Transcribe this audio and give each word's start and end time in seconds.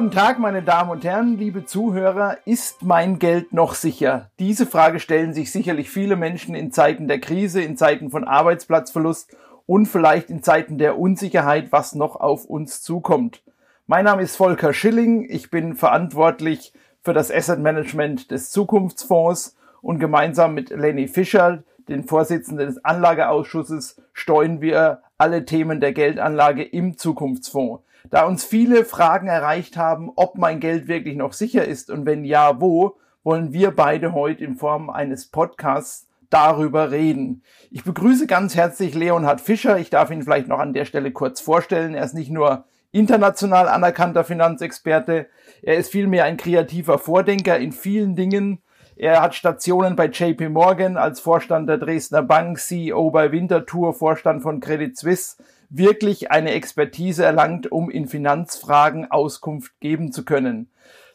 Guten 0.00 0.12
Tag, 0.12 0.38
meine 0.38 0.62
Damen 0.62 0.88
und 0.88 1.04
Herren, 1.04 1.36
liebe 1.36 1.66
Zuhörer. 1.66 2.38
Ist 2.46 2.82
mein 2.82 3.18
Geld 3.18 3.52
noch 3.52 3.74
sicher? 3.74 4.30
Diese 4.38 4.64
Frage 4.64 4.98
stellen 4.98 5.34
sich 5.34 5.52
sicherlich 5.52 5.90
viele 5.90 6.16
Menschen 6.16 6.54
in 6.54 6.72
Zeiten 6.72 7.06
der 7.06 7.20
Krise, 7.20 7.60
in 7.60 7.76
Zeiten 7.76 8.10
von 8.10 8.24
Arbeitsplatzverlust 8.24 9.36
und 9.66 9.84
vielleicht 9.84 10.30
in 10.30 10.42
Zeiten 10.42 10.78
der 10.78 10.98
Unsicherheit, 10.98 11.70
was 11.70 11.94
noch 11.94 12.16
auf 12.16 12.46
uns 12.46 12.80
zukommt. 12.80 13.42
Mein 13.86 14.06
Name 14.06 14.22
ist 14.22 14.36
Volker 14.36 14.72
Schilling. 14.72 15.26
Ich 15.28 15.50
bin 15.50 15.74
verantwortlich 15.74 16.72
für 17.02 17.12
das 17.12 17.30
Asset 17.30 17.58
Management 17.60 18.30
des 18.30 18.50
Zukunftsfonds 18.50 19.54
und 19.82 19.98
gemeinsam 19.98 20.54
mit 20.54 20.70
Lenny 20.70 21.08
Fischer, 21.08 21.62
den 21.90 22.04
Vorsitzenden 22.04 22.68
des 22.68 22.82
Anlageausschusses, 22.86 24.00
steuern 24.14 24.62
wir 24.62 25.02
alle 25.18 25.44
Themen 25.44 25.78
der 25.78 25.92
Geldanlage 25.92 26.62
im 26.62 26.96
Zukunftsfonds. 26.96 27.82
Da 28.08 28.24
uns 28.24 28.44
viele 28.44 28.84
Fragen 28.84 29.28
erreicht 29.28 29.76
haben, 29.76 30.10
ob 30.16 30.38
mein 30.38 30.60
Geld 30.60 30.88
wirklich 30.88 31.16
noch 31.16 31.32
sicher 31.32 31.64
ist 31.64 31.90
und 31.90 32.06
wenn 32.06 32.24
ja, 32.24 32.60
wo, 32.60 32.96
wollen 33.22 33.52
wir 33.52 33.70
beide 33.72 34.12
heute 34.12 34.44
in 34.44 34.56
Form 34.56 34.88
eines 34.88 35.26
Podcasts 35.26 36.08
darüber 36.30 36.90
reden. 36.90 37.42
Ich 37.70 37.84
begrüße 37.84 38.26
ganz 38.26 38.54
herzlich 38.54 38.94
Leonhard 38.94 39.40
Fischer. 39.40 39.78
Ich 39.78 39.90
darf 39.90 40.10
ihn 40.10 40.22
vielleicht 40.22 40.48
noch 40.48 40.60
an 40.60 40.72
der 40.72 40.84
Stelle 40.84 41.10
kurz 41.10 41.40
vorstellen. 41.40 41.94
Er 41.94 42.04
ist 42.04 42.14
nicht 42.14 42.30
nur 42.30 42.64
international 42.92 43.68
anerkannter 43.68 44.24
Finanzexperte, 44.24 45.28
er 45.62 45.76
ist 45.76 45.92
vielmehr 45.92 46.24
ein 46.24 46.36
kreativer 46.36 46.98
Vordenker 46.98 47.58
in 47.58 47.72
vielen 47.72 48.16
Dingen. 48.16 48.62
Er 48.96 49.22
hat 49.22 49.34
Stationen 49.34 49.96
bei 49.96 50.06
JP 50.06 50.50
Morgan 50.50 50.96
als 50.96 51.20
Vorstand 51.20 51.68
der 51.68 51.78
Dresdner 51.78 52.22
Bank, 52.22 52.58
CEO 52.58 53.10
bei 53.10 53.32
Winterthur, 53.32 53.94
Vorstand 53.94 54.42
von 54.42 54.60
Credit 54.60 54.96
Suisse, 54.96 55.36
wirklich 55.70 56.30
eine 56.30 56.52
Expertise 56.52 57.24
erlangt, 57.24 57.70
um 57.70 57.90
in 57.90 58.06
Finanzfragen 58.06 59.10
Auskunft 59.10 59.80
geben 59.80 60.12
zu 60.12 60.24
können. 60.24 60.68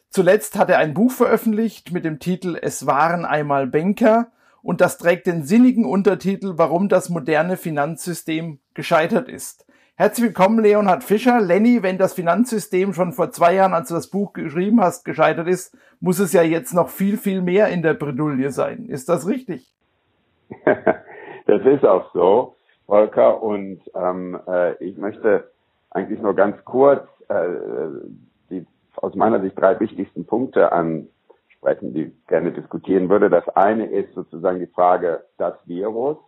Zuletzt 0.08 0.58
hat 0.58 0.70
er 0.70 0.78
ein 0.78 0.94
Buch 0.94 1.12
veröffentlicht 1.12 1.92
mit 1.92 2.04
dem 2.04 2.18
Titel 2.18 2.58
Es 2.60 2.86
waren 2.86 3.24
einmal 3.24 3.66
Banker 3.66 4.28
und 4.62 4.80
das 4.80 4.98
trägt 4.98 5.26
den 5.26 5.44
sinnigen 5.44 5.84
Untertitel 5.84 6.54
Warum 6.56 6.88
das 6.88 7.10
moderne 7.10 7.56
Finanzsystem 7.56 8.58
gescheitert 8.74 9.28
ist. 9.28 9.66
Herzlich 9.94 10.26
willkommen, 10.26 10.62
Leonhard 10.62 11.04
Fischer. 11.04 11.40
Lenny, 11.40 11.82
wenn 11.82 11.98
das 11.98 12.14
Finanzsystem 12.14 12.92
schon 12.92 13.12
vor 13.12 13.30
zwei 13.30 13.54
Jahren, 13.54 13.74
als 13.74 13.88
du 13.88 13.94
das 13.94 14.08
Buch 14.08 14.32
geschrieben 14.32 14.80
hast, 14.80 15.04
gescheitert 15.04 15.48
ist, 15.48 15.76
muss 16.00 16.18
es 16.18 16.32
ja 16.32 16.42
jetzt 16.42 16.74
noch 16.74 16.88
viel, 16.88 17.16
viel 17.16 17.40
mehr 17.42 17.68
in 17.68 17.82
der 17.82 17.94
Bredouille 17.94 18.50
sein. 18.50 18.86
Ist 18.86 19.08
das 19.08 19.26
richtig? 19.26 19.72
das 20.64 21.62
ist 21.64 21.84
auch 21.84 22.12
so, 22.12 22.55
Volker. 22.86 23.42
Und 23.42 23.80
ähm, 23.94 24.38
äh, 24.46 24.74
ich 24.84 24.96
möchte 24.96 25.50
eigentlich 25.90 26.20
nur 26.20 26.34
ganz 26.34 26.56
kurz 26.64 27.06
äh, 27.28 27.48
die 28.50 28.66
aus 28.96 29.14
meiner 29.14 29.40
Sicht 29.40 29.58
drei 29.58 29.78
wichtigsten 29.78 30.24
Punkte 30.24 30.72
ansprechen, 30.72 31.92
die 31.92 32.02
ich 32.04 32.26
gerne 32.26 32.52
diskutieren 32.52 33.08
würde. 33.08 33.28
Das 33.30 33.48
eine 33.50 33.86
ist 33.86 34.14
sozusagen 34.14 34.60
die 34.60 34.66
Frage, 34.66 35.24
das 35.36 35.54
Virus 35.66 36.18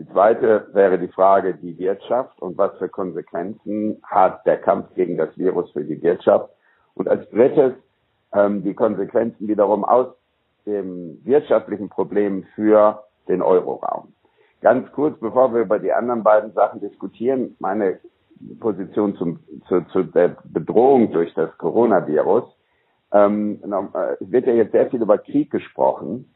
die 0.00 0.08
zweite 0.08 0.66
wäre 0.72 0.98
die 0.98 1.08
Frage, 1.08 1.56
die 1.56 1.78
Wirtschaft 1.78 2.40
und 2.40 2.56
was 2.56 2.74
für 2.78 2.88
Konsequenzen 2.88 4.00
hat 4.02 4.46
der 4.46 4.56
Kampf 4.56 4.94
gegen 4.94 5.18
das 5.18 5.36
Virus 5.36 5.70
für 5.72 5.84
die 5.84 6.00
Wirtschaft. 6.00 6.48
Und 6.94 7.06
als 7.06 7.28
drittes 7.28 7.74
ähm, 8.32 8.64
die 8.64 8.72
Konsequenzen 8.72 9.46
wiederum 9.46 9.84
aus 9.84 10.06
dem 10.64 11.22
wirtschaftlichen 11.22 11.90
Problem 11.90 12.44
für 12.54 13.04
den 13.28 13.42
Euroraum. 13.42 14.14
Ganz 14.60 14.90
kurz, 14.92 15.18
bevor 15.20 15.54
wir 15.54 15.62
über 15.62 15.78
die 15.78 15.92
anderen 15.92 16.22
beiden 16.22 16.52
Sachen 16.52 16.80
diskutieren, 16.80 17.56
meine 17.60 17.98
Position 18.58 19.16
zum, 19.16 19.40
zu, 19.68 19.82
zu 19.92 20.02
der 20.02 20.36
Bedrohung 20.44 21.12
durch 21.12 21.32
das 21.34 21.56
Coronavirus. 21.58 22.44
Ähm, 23.12 23.60
es 24.20 24.30
wird 24.30 24.46
ja 24.46 24.52
jetzt 24.52 24.72
sehr 24.72 24.90
viel 24.90 25.02
über 25.02 25.18
Krieg 25.18 25.50
gesprochen. 25.50 26.34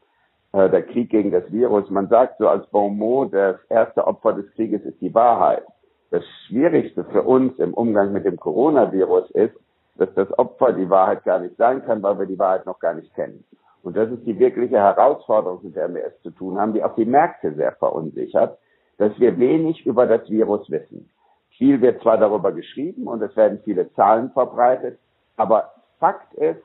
Äh, 0.55 0.69
der 0.69 0.83
Krieg 0.83 1.09
gegen 1.09 1.31
das 1.31 1.51
Virus. 1.51 1.89
Man 1.89 2.07
sagt 2.07 2.37
so 2.37 2.47
als 2.47 2.65
Bon 2.67 2.95
mot, 2.97 3.33
das 3.33 3.57
erste 3.69 4.07
Opfer 4.07 4.33
des 4.33 4.49
Krieges 4.51 4.83
ist 4.83 5.01
die 5.01 5.13
Wahrheit. 5.13 5.63
Das 6.11 6.23
Schwierigste 6.47 7.03
für 7.05 7.23
uns 7.23 7.59
im 7.59 7.73
Umgang 7.73 8.13
mit 8.13 8.25
dem 8.25 8.37
Coronavirus 8.37 9.31
ist, 9.31 9.55
dass 9.97 10.13
das 10.15 10.31
Opfer 10.37 10.73
die 10.73 10.89
Wahrheit 10.89 11.25
gar 11.25 11.39
nicht 11.39 11.57
sein 11.57 11.83
kann, 11.85 12.01
weil 12.03 12.19
wir 12.19 12.25
die 12.25 12.39
Wahrheit 12.39 12.65
noch 12.65 12.79
gar 12.79 12.93
nicht 12.93 13.13
kennen. 13.15 13.43
Und 13.85 13.95
das 13.95 14.09
ist 14.09 14.25
die 14.25 14.39
wirkliche 14.39 14.77
Herausforderung, 14.77 15.59
mit 15.61 15.75
der 15.75 15.93
wir 15.93 16.05
es 16.05 16.19
zu 16.23 16.31
tun 16.31 16.57
haben, 16.57 16.73
die 16.73 16.83
auch 16.83 16.95
die 16.95 17.05
Märkte 17.05 17.53
sehr 17.53 17.71
verunsichert, 17.73 18.57
dass 18.97 19.17
wir 19.19 19.37
wenig 19.37 19.85
über 19.85 20.07
das 20.07 20.27
Virus 20.27 20.67
wissen. 20.71 21.07
Viel 21.51 21.79
wird 21.81 22.01
zwar 22.01 22.17
darüber 22.17 22.51
geschrieben 22.51 23.05
und 23.05 23.21
es 23.21 23.35
werden 23.35 23.59
viele 23.63 23.93
Zahlen 23.93 24.31
verbreitet, 24.31 24.97
aber 25.37 25.71
Fakt 25.99 26.33
ist, 26.33 26.63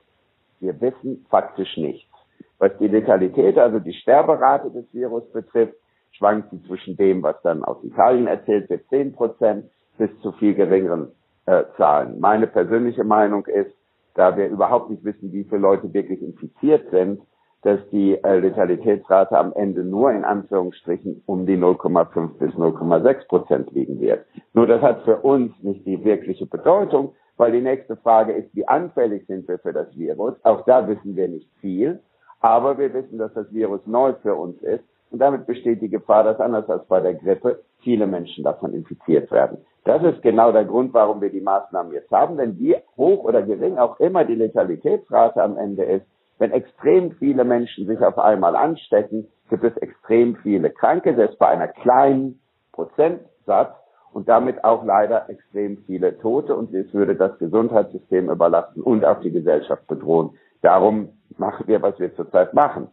wir 0.60 0.80
wissen 0.80 1.26
faktisch 1.28 1.76
nichts. 1.76 2.10
Was 2.58 2.72
die 2.78 2.88
Letalität, 2.88 3.58
also 3.58 3.80
die 3.80 3.92
Sterberate 3.92 4.70
des 4.70 4.86
Virus 4.94 5.30
betrifft, 5.30 5.74
schwankt 6.12 6.50
sie 6.50 6.62
zwischen 6.62 6.96
dem, 6.96 7.22
was 7.22 7.36
dann 7.42 7.64
aus 7.64 7.84
Italien 7.84 8.28
erzählt 8.28 8.70
wird, 8.70 8.88
10 8.88 9.12
Prozent, 9.12 9.70
bis 9.98 10.10
zu 10.22 10.32
viel 10.32 10.54
geringeren 10.54 11.12
äh, 11.44 11.64
Zahlen. 11.76 12.18
Meine 12.18 12.46
persönliche 12.46 13.04
Meinung 13.04 13.44
ist, 13.44 13.74
da 14.20 14.36
wir 14.36 14.48
überhaupt 14.48 14.90
nicht 14.90 15.02
wissen, 15.02 15.32
wie 15.32 15.44
viele 15.44 15.62
Leute 15.62 15.94
wirklich 15.94 16.20
infiziert 16.20 16.90
sind, 16.90 17.22
dass 17.62 17.80
die 17.90 18.22
äh, 18.22 18.38
Letalitätsrate 18.38 19.36
am 19.36 19.54
Ende 19.54 19.82
nur 19.82 20.12
in 20.12 20.24
Anführungsstrichen 20.24 21.22
um 21.24 21.46
die 21.46 21.56
0,5 21.56 22.38
bis 22.38 22.50
0,6 22.54 23.28
Prozent 23.28 23.70
liegen 23.72 23.98
wird. 23.98 24.26
Nur 24.52 24.66
das 24.66 24.82
hat 24.82 25.04
für 25.04 25.16
uns 25.16 25.52
nicht 25.62 25.86
die 25.86 26.04
wirkliche 26.04 26.44
Bedeutung, 26.44 27.14
weil 27.38 27.52
die 27.52 27.62
nächste 27.62 27.96
Frage 27.96 28.32
ist, 28.32 28.54
wie 28.54 28.68
anfällig 28.68 29.26
sind 29.26 29.48
wir 29.48 29.58
für 29.58 29.72
das 29.72 29.96
Virus? 29.96 30.34
Auch 30.42 30.66
da 30.66 30.86
wissen 30.86 31.16
wir 31.16 31.28
nicht 31.28 31.48
viel. 31.62 32.00
Aber 32.40 32.76
wir 32.76 32.92
wissen, 32.92 33.16
dass 33.16 33.32
das 33.32 33.50
Virus 33.52 33.80
neu 33.86 34.12
für 34.22 34.34
uns 34.34 34.60
ist 34.62 34.84
und 35.10 35.18
damit 35.18 35.46
besteht 35.46 35.82
die 35.82 35.88
Gefahr, 35.88 36.24
dass 36.24 36.40
anders 36.40 36.68
als 36.68 36.86
bei 36.86 37.00
der 37.00 37.14
Grippe 37.14 37.60
viele 37.82 38.06
Menschen 38.06 38.44
davon 38.44 38.72
infiziert 38.72 39.30
werden. 39.30 39.58
Das 39.84 40.02
ist 40.02 40.22
genau 40.22 40.52
der 40.52 40.64
Grund, 40.64 40.92
warum 40.94 41.20
wir 41.20 41.30
die 41.30 41.40
Maßnahmen 41.40 41.92
jetzt 41.92 42.10
haben, 42.10 42.36
denn 42.36 42.58
wie 42.58 42.76
hoch 42.96 43.24
oder 43.24 43.42
gering 43.42 43.78
auch 43.78 43.98
immer 43.98 44.24
die 44.24 44.34
Letalitätsrate 44.34 45.42
am 45.42 45.56
Ende 45.56 45.84
ist, 45.84 46.06
wenn 46.38 46.52
extrem 46.52 47.12
viele 47.12 47.44
Menschen 47.44 47.86
sich 47.86 48.00
auf 48.00 48.18
einmal 48.18 48.56
anstecken, 48.56 49.28
gibt 49.48 49.64
es 49.64 49.76
extrem 49.78 50.36
viele 50.36 50.70
Kranke, 50.70 51.14
selbst 51.14 51.38
bei 51.38 51.48
einer 51.48 51.68
kleinen 51.68 52.40
Prozentsatz 52.72 53.74
und 54.12 54.28
damit 54.28 54.64
auch 54.64 54.84
leider 54.84 55.28
extrem 55.28 55.78
viele 55.86 56.18
Tote 56.18 56.54
und 56.54 56.72
es 56.74 56.92
würde 56.94 57.16
das 57.16 57.38
Gesundheitssystem 57.38 58.30
überlasten 58.30 58.82
und 58.82 59.04
auch 59.04 59.20
die 59.20 59.32
Gesellschaft 59.32 59.86
bedrohen. 59.86 60.30
Darum 60.62 61.10
machen 61.36 61.66
wir, 61.66 61.82
was 61.82 61.98
wir 61.98 62.14
zurzeit 62.16 62.54
machen. 62.54 62.88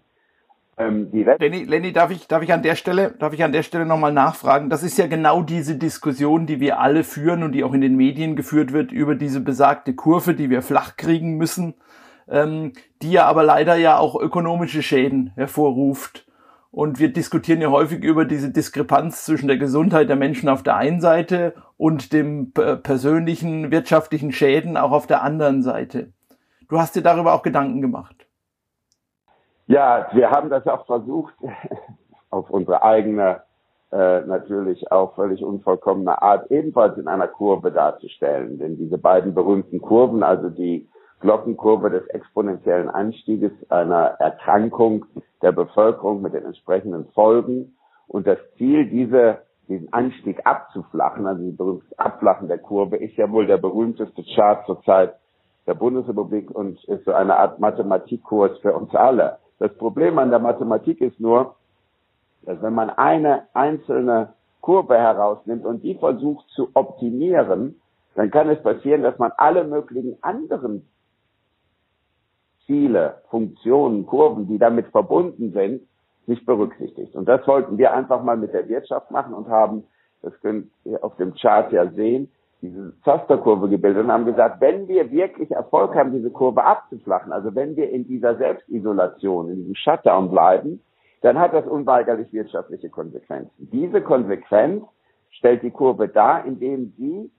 Ähm, 0.79 1.09
Lenny, 1.11 1.63
Lenny, 1.63 1.91
darf 1.91 2.11
ich, 2.11 2.27
darf 2.27 2.43
ich 2.43 2.53
an 2.53 2.61
der 2.61 2.75
Stelle, 2.75 3.15
darf 3.17 3.33
ich 3.33 3.43
an 3.43 3.51
der 3.51 3.63
Stelle 3.63 3.85
nochmal 3.85 4.13
nachfragen? 4.13 4.69
Das 4.69 4.83
ist 4.83 4.97
ja 4.99 5.07
genau 5.07 5.41
diese 5.41 5.75
Diskussion, 5.75 6.45
die 6.45 6.59
wir 6.59 6.79
alle 6.79 7.03
führen 7.03 7.41
und 7.41 7.53
die 7.53 7.63
auch 7.63 7.73
in 7.73 7.81
den 7.81 7.95
Medien 7.95 8.35
geführt 8.35 8.73
wird 8.73 8.91
über 8.91 9.15
diese 9.15 9.39
besagte 9.39 9.95
Kurve, 9.95 10.35
die 10.35 10.51
wir 10.51 10.61
flach 10.61 10.95
kriegen 10.95 11.37
müssen, 11.37 11.73
ähm, 12.29 12.73
die 13.01 13.11
ja 13.11 13.25
aber 13.25 13.43
leider 13.43 13.75
ja 13.75 13.97
auch 13.97 14.19
ökonomische 14.19 14.83
Schäden 14.83 15.31
hervorruft. 15.35 16.27
Und 16.69 16.99
wir 16.99 17.11
diskutieren 17.11 17.61
ja 17.61 17.71
häufig 17.71 18.03
über 18.03 18.25
diese 18.25 18.51
Diskrepanz 18.51 19.25
zwischen 19.25 19.47
der 19.47 19.57
Gesundheit 19.57 20.09
der 20.09 20.15
Menschen 20.15 20.47
auf 20.47 20.61
der 20.61 20.75
einen 20.75 21.01
Seite 21.01 21.55
und 21.77 22.13
dem 22.13 22.51
persönlichen 22.51 23.71
wirtschaftlichen 23.71 24.31
Schäden 24.31 24.77
auch 24.77 24.91
auf 24.91 25.07
der 25.07 25.23
anderen 25.23 25.63
Seite. 25.63 26.11
Du 26.69 26.77
hast 26.79 26.95
dir 26.95 27.01
darüber 27.01 27.33
auch 27.33 27.41
Gedanken 27.41 27.81
gemacht. 27.81 28.16
Ja, 29.67 30.07
wir 30.13 30.31
haben 30.31 30.49
das 30.49 30.65
auch 30.65 30.85
versucht, 30.85 31.33
auf 32.29 32.49
unsere 32.49 32.83
eigene, 32.83 33.41
äh, 33.91 34.21
natürlich 34.21 34.91
auch 34.91 35.15
völlig 35.15 35.43
unvollkommene 35.43 36.21
Art, 36.21 36.49
ebenfalls 36.51 36.97
in 36.97 37.07
einer 37.07 37.27
Kurve 37.27 37.71
darzustellen. 37.71 38.59
Denn 38.59 38.77
diese 38.77 38.97
beiden 38.97 39.33
berühmten 39.33 39.81
Kurven, 39.81 40.23
also 40.23 40.49
die 40.49 40.87
Glockenkurve 41.19 41.89
des 41.89 42.07
exponentiellen 42.07 42.89
Anstieges 42.89 43.51
einer 43.69 44.15
Erkrankung 44.19 45.05
der 45.41 45.51
Bevölkerung 45.51 46.21
mit 46.21 46.33
den 46.33 46.45
entsprechenden 46.45 47.07
Folgen 47.13 47.75
und 48.07 48.25
das 48.25 48.37
Ziel, 48.57 48.89
diese, 48.89 49.39
diesen 49.67 49.91
Anstieg 49.91 50.39
abzuflachen, 50.45 51.27
also 51.27 51.43
die 51.43 51.51
berühmte 51.51 51.99
Abflachen 51.99 52.47
der 52.47 52.59
Kurve, 52.59 52.97
ist 52.97 53.17
ja 53.17 53.29
wohl 53.31 53.47
der 53.47 53.57
berühmteste 53.57 54.23
Chart 54.35 54.65
zurzeit 54.65 55.15
der 55.65 55.73
Bundesrepublik 55.73 56.51
und 56.51 56.81
ist 56.85 57.03
so 57.03 57.11
eine 57.11 57.35
Art 57.35 57.59
Mathematikkurs 57.59 58.57
für 58.59 58.73
uns 58.73 58.95
alle. 58.95 59.39
Das 59.59 59.73
Problem 59.77 60.19
an 60.19 60.29
der 60.29 60.39
Mathematik 60.39 61.01
ist 61.01 61.19
nur, 61.19 61.55
dass 62.43 62.61
wenn 62.61 62.73
man 62.73 62.89
eine 62.89 63.47
einzelne 63.53 64.33
Kurve 64.61 64.97
herausnimmt 64.97 65.65
und 65.65 65.83
die 65.83 65.95
versucht 65.95 66.47
zu 66.49 66.69
optimieren, 66.73 67.81
dann 68.15 68.31
kann 68.31 68.49
es 68.49 68.61
passieren, 68.61 69.03
dass 69.03 69.17
man 69.17 69.31
alle 69.37 69.63
möglichen 69.63 70.21
anderen 70.23 70.87
Ziele, 72.65 73.21
Funktionen, 73.29 74.05
Kurven, 74.05 74.47
die 74.47 74.57
damit 74.57 74.87
verbunden 74.87 75.53
sind, 75.53 75.81
nicht 76.25 76.45
berücksichtigt. 76.45 77.15
Und 77.15 77.27
das 77.27 77.47
wollten 77.47 77.77
wir 77.77 77.93
einfach 77.93 78.21
mal 78.23 78.37
mit 78.37 78.53
der 78.53 78.67
Wirtschaft 78.67 79.11
machen 79.11 79.33
und 79.33 79.47
haben, 79.47 79.85
das 80.21 80.33
könnt 80.41 80.69
ihr 80.83 81.03
auf 81.03 81.15
dem 81.15 81.33
Chart 81.35 81.71
ja 81.71 81.89
sehen, 81.91 82.29
diese 82.61 82.93
Zosterkurve 83.03 83.69
gebildet 83.69 84.05
und 84.05 84.11
haben 84.11 84.25
gesagt, 84.25 84.61
wenn 84.61 84.87
wir 84.87 85.11
wirklich 85.11 85.51
Erfolg 85.51 85.95
haben, 85.95 86.11
diese 86.11 86.31
Kurve 86.31 86.63
abzuflachen, 86.63 87.31
also 87.31 87.53
wenn 87.53 87.75
wir 87.75 87.89
in 87.89 88.07
dieser 88.07 88.35
Selbstisolation, 88.37 89.49
in 89.49 89.55
diesem 89.57 89.75
Shutdown 89.75 90.31
bleiben, 90.31 90.81
dann 91.21 91.39
hat 91.39 91.53
das 91.53 91.65
unweigerlich 91.65 92.31
wirtschaftliche 92.33 92.89
Konsequenzen. 92.89 93.69
Diese 93.71 94.01
Konsequenz 94.01 94.83
stellt 95.29 95.63
die 95.63 95.71
Kurve 95.71 96.07
dar, 96.07 96.45
indem 96.45 96.93
sie 96.97 97.31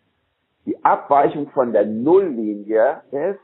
die 0.67 0.85
Abweichung 0.85 1.49
von 1.51 1.73
der 1.73 1.87
Nulllinie 1.87 3.03
ist, 3.11 3.41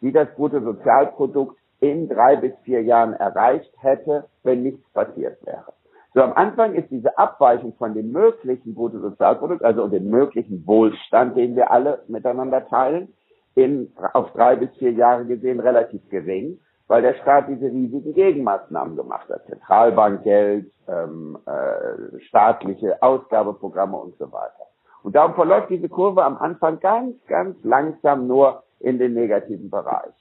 die 0.00 0.12
das 0.12 0.28
Bruttosozialprodukt 0.36 1.56
in 1.80 2.08
drei 2.08 2.36
bis 2.36 2.52
vier 2.64 2.82
Jahren 2.82 3.14
erreicht 3.14 3.72
hätte, 3.78 4.26
wenn 4.42 4.62
nichts 4.62 4.88
passiert 4.90 5.44
wäre. 5.46 5.72
So 6.14 6.22
am 6.22 6.32
Anfang 6.32 6.74
ist 6.74 6.90
diese 6.90 7.16
Abweichung 7.18 7.74
von 7.76 7.94
dem 7.94 8.12
möglichen 8.12 8.74
Bruttosozialprodukt, 8.74 9.62
also 9.62 9.88
dem 9.88 10.08
möglichen 10.08 10.66
Wohlstand, 10.66 11.36
den 11.36 11.54
wir 11.54 11.70
alle 11.70 12.02
miteinander 12.08 12.66
teilen, 12.66 13.12
in, 13.54 13.92
auf 14.14 14.32
drei 14.32 14.56
bis 14.56 14.70
vier 14.78 14.92
Jahre 14.92 15.26
gesehen 15.26 15.60
relativ 15.60 16.00
gering, 16.08 16.58
weil 16.86 17.02
der 17.02 17.14
Staat 17.14 17.48
diese 17.48 17.66
riesigen 17.66 18.14
Gegenmaßnahmen 18.14 18.96
gemacht 18.96 19.28
hat. 19.28 19.44
Zentralbankgeld, 19.46 20.70
ähm, 20.88 21.38
äh, 21.44 22.20
staatliche 22.20 23.02
Ausgabeprogramme 23.02 23.96
und 23.96 24.16
so 24.16 24.32
weiter. 24.32 24.68
Und 25.02 25.14
darum 25.14 25.34
verläuft 25.34 25.70
diese 25.70 25.88
Kurve 25.88 26.24
am 26.24 26.38
Anfang 26.38 26.80
ganz, 26.80 27.16
ganz 27.26 27.56
langsam 27.62 28.26
nur 28.26 28.62
in 28.80 28.98
den 28.98 29.14
negativen 29.14 29.70
Bereich. 29.70 30.14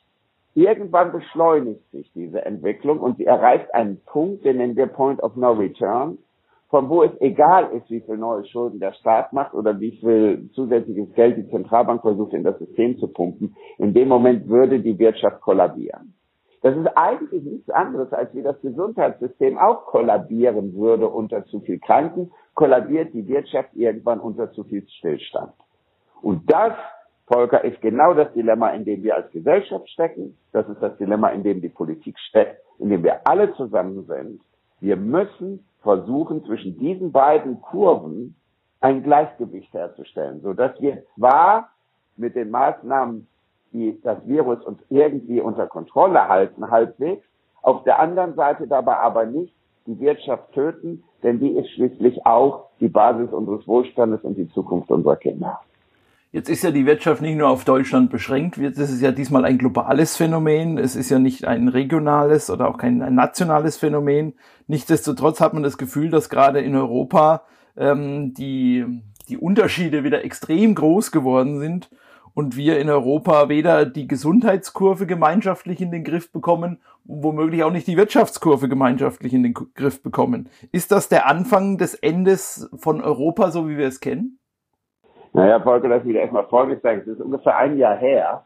Irgendwann 0.57 1.11
beschleunigt 1.11 1.87
sich 1.91 2.11
diese 2.13 2.43
Entwicklung 2.43 2.99
und 2.99 3.17
sie 3.17 3.25
erreicht 3.25 3.71
einen 3.75 4.01
Punkt, 4.07 4.43
den 4.43 4.57
nennen 4.57 4.75
wir 4.75 4.87
Point 4.87 5.21
of 5.21 5.35
No 5.35 5.51
Return, 5.51 6.17
von 6.71 6.89
wo 6.89 7.03
es 7.03 7.11
egal 7.21 7.69
ist, 7.73 7.87
wie 7.91 8.01
viel 8.01 8.17
neue 8.17 8.43
Schulden 8.43 8.79
der 8.79 8.93
Staat 8.93 9.33
macht 9.33 9.53
oder 9.53 9.79
wie 9.79 9.91
viel 9.99 10.49
zusätzliches 10.55 11.13
Geld 11.13 11.37
die 11.37 11.47
Zentralbank 11.51 12.01
versucht 12.01 12.33
in 12.33 12.43
das 12.43 12.57
System 12.57 12.97
zu 12.97 13.07
pumpen. 13.07 13.55
In 13.77 13.93
dem 13.93 14.07
Moment 14.07 14.49
würde 14.49 14.79
die 14.79 14.97
Wirtschaft 14.97 15.41
kollabieren. 15.41 16.15
Das 16.63 16.75
ist 16.75 16.87
eigentlich 16.97 17.43
nichts 17.43 17.69
anderes, 17.69 18.11
als 18.11 18.33
wie 18.33 18.41
das 18.41 18.59
Gesundheitssystem 18.61 19.59
auch 19.59 19.85
kollabieren 19.85 20.73
würde 20.73 21.07
unter 21.07 21.45
zu 21.45 21.59
viel 21.59 21.77
Kranken, 21.77 22.31
kollabiert 22.55 23.13
die 23.13 23.27
Wirtschaft 23.27 23.69
irgendwann 23.75 24.19
unter 24.19 24.51
zu 24.53 24.63
viel 24.63 24.87
Stillstand. 24.87 25.53
Und 26.23 26.51
das 26.51 26.73
Volker, 27.27 27.63
ist 27.63 27.81
genau 27.81 28.13
das 28.13 28.31
Dilemma, 28.33 28.69
in 28.69 28.85
dem 28.85 29.03
wir 29.03 29.15
als 29.15 29.29
Gesellschaft 29.31 29.89
stecken. 29.89 30.37
Das 30.53 30.67
ist 30.69 30.81
das 30.81 30.97
Dilemma, 30.97 31.29
in 31.29 31.43
dem 31.43 31.61
die 31.61 31.69
Politik 31.69 32.17
steckt, 32.19 32.61
in 32.79 32.89
dem 32.89 33.03
wir 33.03 33.27
alle 33.27 33.53
zusammen 33.55 34.05
sind. 34.07 34.41
Wir 34.79 34.95
müssen 34.95 35.65
versuchen, 35.81 36.45
zwischen 36.45 36.77
diesen 36.79 37.11
beiden 37.11 37.61
Kurven 37.61 38.35
ein 38.79 39.03
Gleichgewicht 39.03 39.73
herzustellen, 39.73 40.41
so 40.41 40.53
dass 40.53 40.79
wir 40.79 41.03
zwar 41.15 41.69
mit 42.15 42.35
den 42.35 42.49
Maßnahmen, 42.49 43.27
die 43.73 43.99
das 44.03 44.25
Virus 44.25 44.63
uns 44.63 44.79
irgendwie 44.89 45.41
unter 45.41 45.67
Kontrolle 45.67 46.27
halten, 46.27 46.69
halbwegs, 46.71 47.25
auf 47.61 47.83
der 47.83 47.99
anderen 47.99 48.35
Seite 48.35 48.67
dabei 48.67 48.97
aber 48.97 49.25
nicht 49.25 49.53
die 49.85 49.99
Wirtschaft 49.99 50.53
töten, 50.53 51.03
denn 51.23 51.39
die 51.39 51.51
ist 51.51 51.69
schließlich 51.71 52.25
auch 52.25 52.69
die 52.79 52.89
Basis 52.89 53.31
unseres 53.31 53.67
Wohlstandes 53.67 54.21
und 54.21 54.37
die 54.37 54.49
Zukunft 54.49 54.91
unserer 54.91 55.15
Kinder. 55.15 55.59
Jetzt 56.37 56.49
ist 56.49 56.63
ja 56.63 56.69
die 56.69 56.85
Wirtschaft 56.85 57.23
nicht 57.23 57.35
nur 57.35 57.49
auf 57.49 57.65
Deutschland 57.65 58.11
beschränkt. 58.11 58.59
Das 58.59 58.91
ist 58.91 59.01
ja 59.01 59.11
diesmal 59.11 59.43
ein 59.43 59.57
globales 59.57 60.15
Phänomen. 60.15 60.77
Es 60.77 60.95
ist 60.95 61.09
ja 61.09 61.17
nicht 61.17 61.45
ein 61.45 61.67
regionales 61.67 62.51
oder 62.51 62.67
auch 62.69 62.77
kein 62.77 62.99
nationales 63.15 63.75
Phänomen. 63.75 64.33
Nichtsdestotrotz 64.67 65.41
hat 65.41 65.55
man 65.55 65.63
das 65.63 65.79
Gefühl, 65.79 66.11
dass 66.11 66.29
gerade 66.29 66.59
in 66.59 66.75
Europa 66.75 67.41
ähm, 67.75 68.35
die, 68.35 68.85
die 69.29 69.37
Unterschiede 69.37 70.03
wieder 70.03 70.23
extrem 70.23 70.75
groß 70.75 71.11
geworden 71.11 71.59
sind 71.59 71.89
und 72.35 72.55
wir 72.55 72.79
in 72.79 72.91
Europa 72.91 73.49
weder 73.49 73.87
die 73.87 74.07
Gesundheitskurve 74.07 75.07
gemeinschaftlich 75.07 75.81
in 75.81 75.89
den 75.89 76.03
Griff 76.03 76.31
bekommen, 76.31 76.77
womöglich 77.03 77.63
auch 77.63 77.71
nicht 77.71 77.87
die 77.87 77.97
Wirtschaftskurve 77.97 78.69
gemeinschaftlich 78.69 79.33
in 79.33 79.41
den 79.41 79.55
Griff 79.55 80.03
bekommen. 80.03 80.49
Ist 80.71 80.91
das 80.91 81.09
der 81.09 81.25
Anfang 81.25 81.79
des 81.79 81.95
Endes 81.95 82.69
von 82.77 83.01
Europa, 83.01 83.49
so 83.49 83.67
wie 83.67 83.79
wir 83.79 83.87
es 83.87 84.01
kennen? 84.01 84.36
Naja, 85.33 85.59
Volker, 85.59 85.87
lass 85.87 86.03
mich 86.03 86.15
erstmal 86.15 86.45
Folgendes 86.45 86.81
sagen. 86.81 87.01
Es 87.01 87.07
ist 87.07 87.21
ungefähr 87.21 87.57
ein 87.57 87.77
Jahr 87.77 87.95
her, 87.95 88.43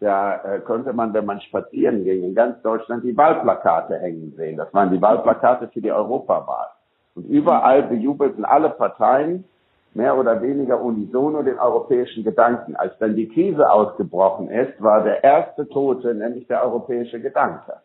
da 0.00 0.36
äh, 0.44 0.60
konnte 0.60 0.92
man, 0.92 1.14
wenn 1.14 1.24
man 1.24 1.40
spazieren 1.40 2.04
ging, 2.04 2.22
in 2.22 2.34
ganz 2.34 2.60
Deutschland 2.62 3.04
die 3.04 3.16
Wahlplakate 3.16 3.98
hängen 3.98 4.34
sehen. 4.36 4.56
Das 4.56 4.72
waren 4.74 4.90
die 4.90 5.00
Wahlplakate 5.00 5.68
für 5.68 5.80
die 5.80 5.92
Europawahl. 5.92 6.68
Und 7.14 7.24
überall 7.24 7.84
bejubelten 7.84 8.44
alle 8.44 8.70
Parteien 8.70 9.44
mehr 9.94 10.16
oder 10.18 10.42
weniger 10.42 10.80
unisono 10.80 11.42
den 11.42 11.58
europäischen 11.58 12.22
Gedanken. 12.22 12.76
Als 12.76 12.92
dann 12.98 13.16
die 13.16 13.28
Krise 13.28 13.70
ausgebrochen 13.70 14.50
ist, 14.50 14.80
war 14.82 15.02
der 15.02 15.24
erste 15.24 15.66
Tote 15.68 16.14
nämlich 16.14 16.46
der 16.46 16.62
europäische 16.62 17.18
Gedanke. 17.18 17.78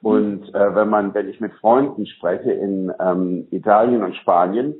Und 0.00 0.54
äh, 0.54 0.74
wenn 0.74 0.88
man, 0.88 1.12
wenn 1.14 1.28
ich 1.28 1.40
mit 1.40 1.52
Freunden 1.54 2.06
spreche 2.06 2.52
in 2.52 2.92
ähm, 3.00 3.48
Italien 3.50 4.04
und 4.04 4.14
Spanien, 4.16 4.74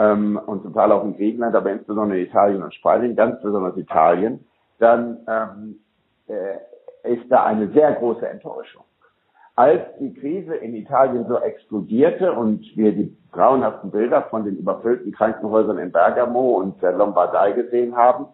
ähm, 0.00 0.40
und 0.46 0.62
zum 0.62 0.72
Teil 0.72 0.90
auch 0.92 1.04
in 1.04 1.16
Griechenland, 1.16 1.54
aber 1.54 1.70
insbesondere 1.70 2.20
Italien 2.20 2.62
und 2.62 2.74
Spanien, 2.74 3.14
ganz 3.14 3.40
besonders 3.42 3.76
Italien, 3.76 4.46
dann 4.78 5.18
ähm, 5.28 5.80
äh, 6.26 7.12
ist 7.12 7.30
da 7.30 7.44
eine 7.44 7.68
sehr 7.72 7.92
große 7.92 8.26
Enttäuschung. 8.26 8.84
Als 9.56 9.82
die 10.00 10.14
Krise 10.14 10.54
in 10.54 10.74
Italien 10.74 11.26
so 11.28 11.36
explodierte 11.38 12.32
und 12.32 12.64
wir 12.76 12.92
die 12.92 13.14
grauenhaften 13.30 13.90
Bilder 13.90 14.22
von 14.30 14.44
den 14.44 14.56
überfüllten 14.56 15.12
Krankenhäusern 15.12 15.78
in 15.78 15.92
Bergamo 15.92 16.52
und 16.60 16.80
der 16.80 16.92
Lombardei 16.92 17.52
gesehen 17.52 17.94
haben, 17.94 18.26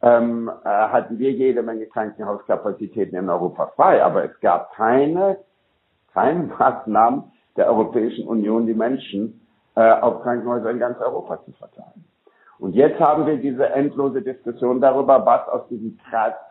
ähm, 0.00 0.50
äh, 0.64 0.68
hatten 0.68 1.18
wir 1.18 1.30
jede 1.30 1.62
Menge 1.62 1.86
Krankenhauskapazitäten 1.86 3.18
in 3.18 3.28
Europa 3.28 3.66
frei, 3.76 4.02
aber 4.02 4.24
es 4.24 4.40
gab 4.40 4.74
keine, 4.74 5.36
keine 6.14 6.44
Maßnahmen 6.58 7.24
der 7.56 7.66
Europäischen 7.66 8.26
Union, 8.26 8.66
die 8.66 8.74
Menschen 8.74 9.41
äh, 9.74 9.90
auf 10.00 10.22
Krankenhäuser 10.22 10.70
in 10.70 10.78
ganz 10.78 10.98
Europa 11.00 11.42
zu 11.44 11.52
verteilen. 11.52 12.04
Und 12.58 12.74
jetzt 12.74 13.00
haben 13.00 13.26
wir 13.26 13.38
diese 13.38 13.68
endlose 13.70 14.22
Diskussion 14.22 14.80
darüber, 14.80 15.26
was 15.26 15.48
aus 15.48 15.66
diesen 15.68 15.98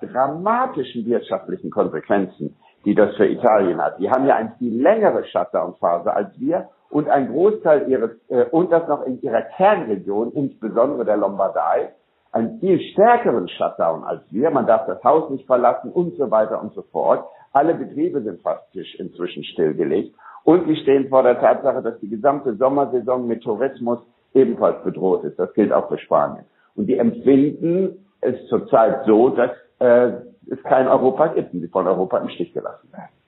dramatischen 0.02 1.06
wirtschaftlichen 1.06 1.72
Konsequenzen, 1.72 2.58
die 2.84 2.96
das 2.96 3.16
für 3.16 3.28
Italien 3.28 3.82
hat. 3.82 3.98
Die 3.98 4.10
haben 4.10 4.26
ja 4.26 4.36
eine 4.36 4.52
viel 4.58 4.82
längere 4.82 5.24
Shutdown-Phase 5.24 6.14
als 6.14 6.38
wir 6.38 6.68
und 6.90 7.08
ein 7.08 7.32
Großteil 7.32 7.90
ihres, 7.90 8.12
äh, 8.28 8.44
und 8.52 8.72
das 8.72 8.88
noch 8.88 9.04
in 9.04 9.22
ihrer 9.22 9.42
Kernregion, 9.42 10.34
insbesondere 10.34 11.06
der 11.06 11.18
Lombardei, 11.18 11.94
einen 12.34 12.60
viel 12.60 12.80
stärkeren 12.92 13.48
Shutdown 13.48 14.04
als 14.04 14.22
wir. 14.32 14.50
Man 14.52 14.68
darf 14.68 14.86
das 14.88 15.04
Haus 15.04 15.30
nicht 15.30 15.46
verlassen 15.46 15.92
und 15.92 16.18
so 16.18 16.30
weiter 16.32 16.62
und 16.62 16.74
so 16.74 16.82
fort. 16.82 17.26
Alle 17.54 17.74
Betriebe 17.74 18.22
sind 18.22 18.42
faktisch 18.42 18.96
inzwischen 18.96 19.44
stillgelegt. 19.44 20.16
Und 20.44 20.68
sie 20.68 20.76
stehen 20.78 21.10
vor 21.10 21.24
der 21.24 21.40
Tatsache, 21.40 21.82
dass 21.82 22.00
die 22.00 22.10
gesamte 22.10 22.56
Sommersaison 22.56 23.28
mit 23.28 23.44
Tourismus 23.44 24.00
ebenfalls 24.34 24.84
bedroht 24.84 25.24
ist. 25.24 25.38
Das 25.38 25.54
gilt 25.54 25.72
auch 25.72 25.88
für 25.90 25.98
Spanien. 25.98 26.46
Und 26.76 26.88
die 26.88 26.98
empfinden 26.98 28.06
es 28.22 28.48
zurzeit 28.48 29.06
so, 29.06 29.30
dass 29.30 29.52
äh, 29.80 30.14
es 30.50 30.62
kein 30.64 30.88
Europa 30.88 31.28
gibt 31.28 31.54
und 31.54 31.62
sie 31.62 31.68
von 31.68 31.88
Europa 31.88 32.18
im 32.18 32.30
Stich 32.30 32.54
gelassen 32.54 32.92
werden. 32.92 33.21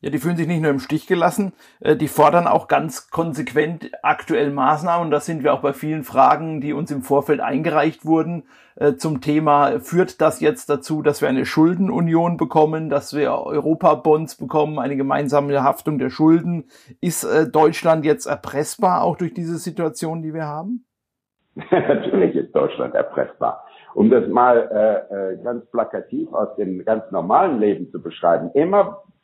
Ja, 0.00 0.10
die 0.10 0.18
fühlen 0.18 0.36
sich 0.36 0.46
nicht 0.46 0.60
nur 0.60 0.70
im 0.70 0.78
Stich 0.78 1.06
gelassen, 1.06 1.52
äh, 1.80 1.96
die 1.96 2.08
fordern 2.08 2.46
auch 2.46 2.68
ganz 2.68 3.10
konsequent 3.10 3.90
aktuell 4.02 4.50
Maßnahmen. 4.50 5.06
Und 5.06 5.10
da 5.10 5.20
sind 5.20 5.42
wir 5.42 5.54
auch 5.54 5.60
bei 5.60 5.72
vielen 5.72 6.04
Fragen, 6.04 6.60
die 6.60 6.72
uns 6.72 6.90
im 6.90 7.02
Vorfeld 7.02 7.40
eingereicht 7.40 8.04
wurden, 8.04 8.44
äh, 8.76 8.96
zum 8.96 9.22
Thema, 9.22 9.80
führt 9.80 10.20
das 10.20 10.40
jetzt 10.40 10.68
dazu, 10.68 11.00
dass 11.00 11.22
wir 11.22 11.28
eine 11.28 11.46
Schuldenunion 11.46 12.36
bekommen, 12.36 12.90
dass 12.90 13.16
wir 13.16 13.32
Europabonds 13.32 14.36
bekommen, 14.36 14.78
eine 14.78 14.96
gemeinsame 14.96 15.62
Haftung 15.62 15.98
der 15.98 16.10
Schulden? 16.10 16.64
Ist 17.00 17.24
äh, 17.24 17.48
Deutschland 17.48 18.04
jetzt 18.04 18.26
erpressbar, 18.26 19.02
auch 19.02 19.16
durch 19.16 19.32
diese 19.32 19.56
Situation, 19.56 20.20
die 20.20 20.34
wir 20.34 20.44
haben? 20.44 20.84
Natürlich 21.70 22.36
ist 22.36 22.54
Deutschland 22.54 22.94
erpressbar. 22.94 23.64
Um 23.94 24.10
das 24.10 24.28
mal 24.28 25.08
äh, 25.08 25.42
ganz 25.42 25.64
plakativ 25.70 26.30
aus 26.34 26.54
dem 26.56 26.84
ganz 26.84 27.10
normalen 27.10 27.58
Leben 27.58 27.90
zu 27.90 28.02
beschreiben, 28.02 28.50
immer 28.52 29.04
äh, 29.14 29.15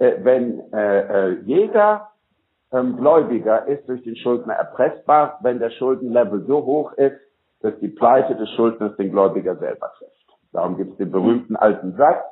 wenn 0.00 0.72
äh, 0.72 1.00
äh, 1.00 1.40
jeder 1.44 2.10
ähm, 2.72 2.96
Gläubiger 2.96 3.66
ist 3.66 3.88
durch 3.88 4.02
den 4.02 4.16
Schuldner 4.16 4.54
erpressbar, 4.54 5.38
wenn 5.42 5.58
der 5.58 5.70
Schuldenlevel 5.70 6.44
so 6.46 6.64
hoch 6.64 6.92
ist, 6.94 7.20
dass 7.60 7.78
die 7.80 7.88
Pleite 7.88 8.34
des 8.36 8.48
Schuldners 8.50 8.96
den 8.96 9.10
Gläubiger 9.10 9.56
selber 9.56 9.92
trifft. 9.98 10.14
Darum 10.52 10.76
gibt 10.76 10.92
es 10.92 10.98
den 10.98 11.10
berühmten 11.10 11.56
alten 11.56 11.96
Satz, 11.96 12.24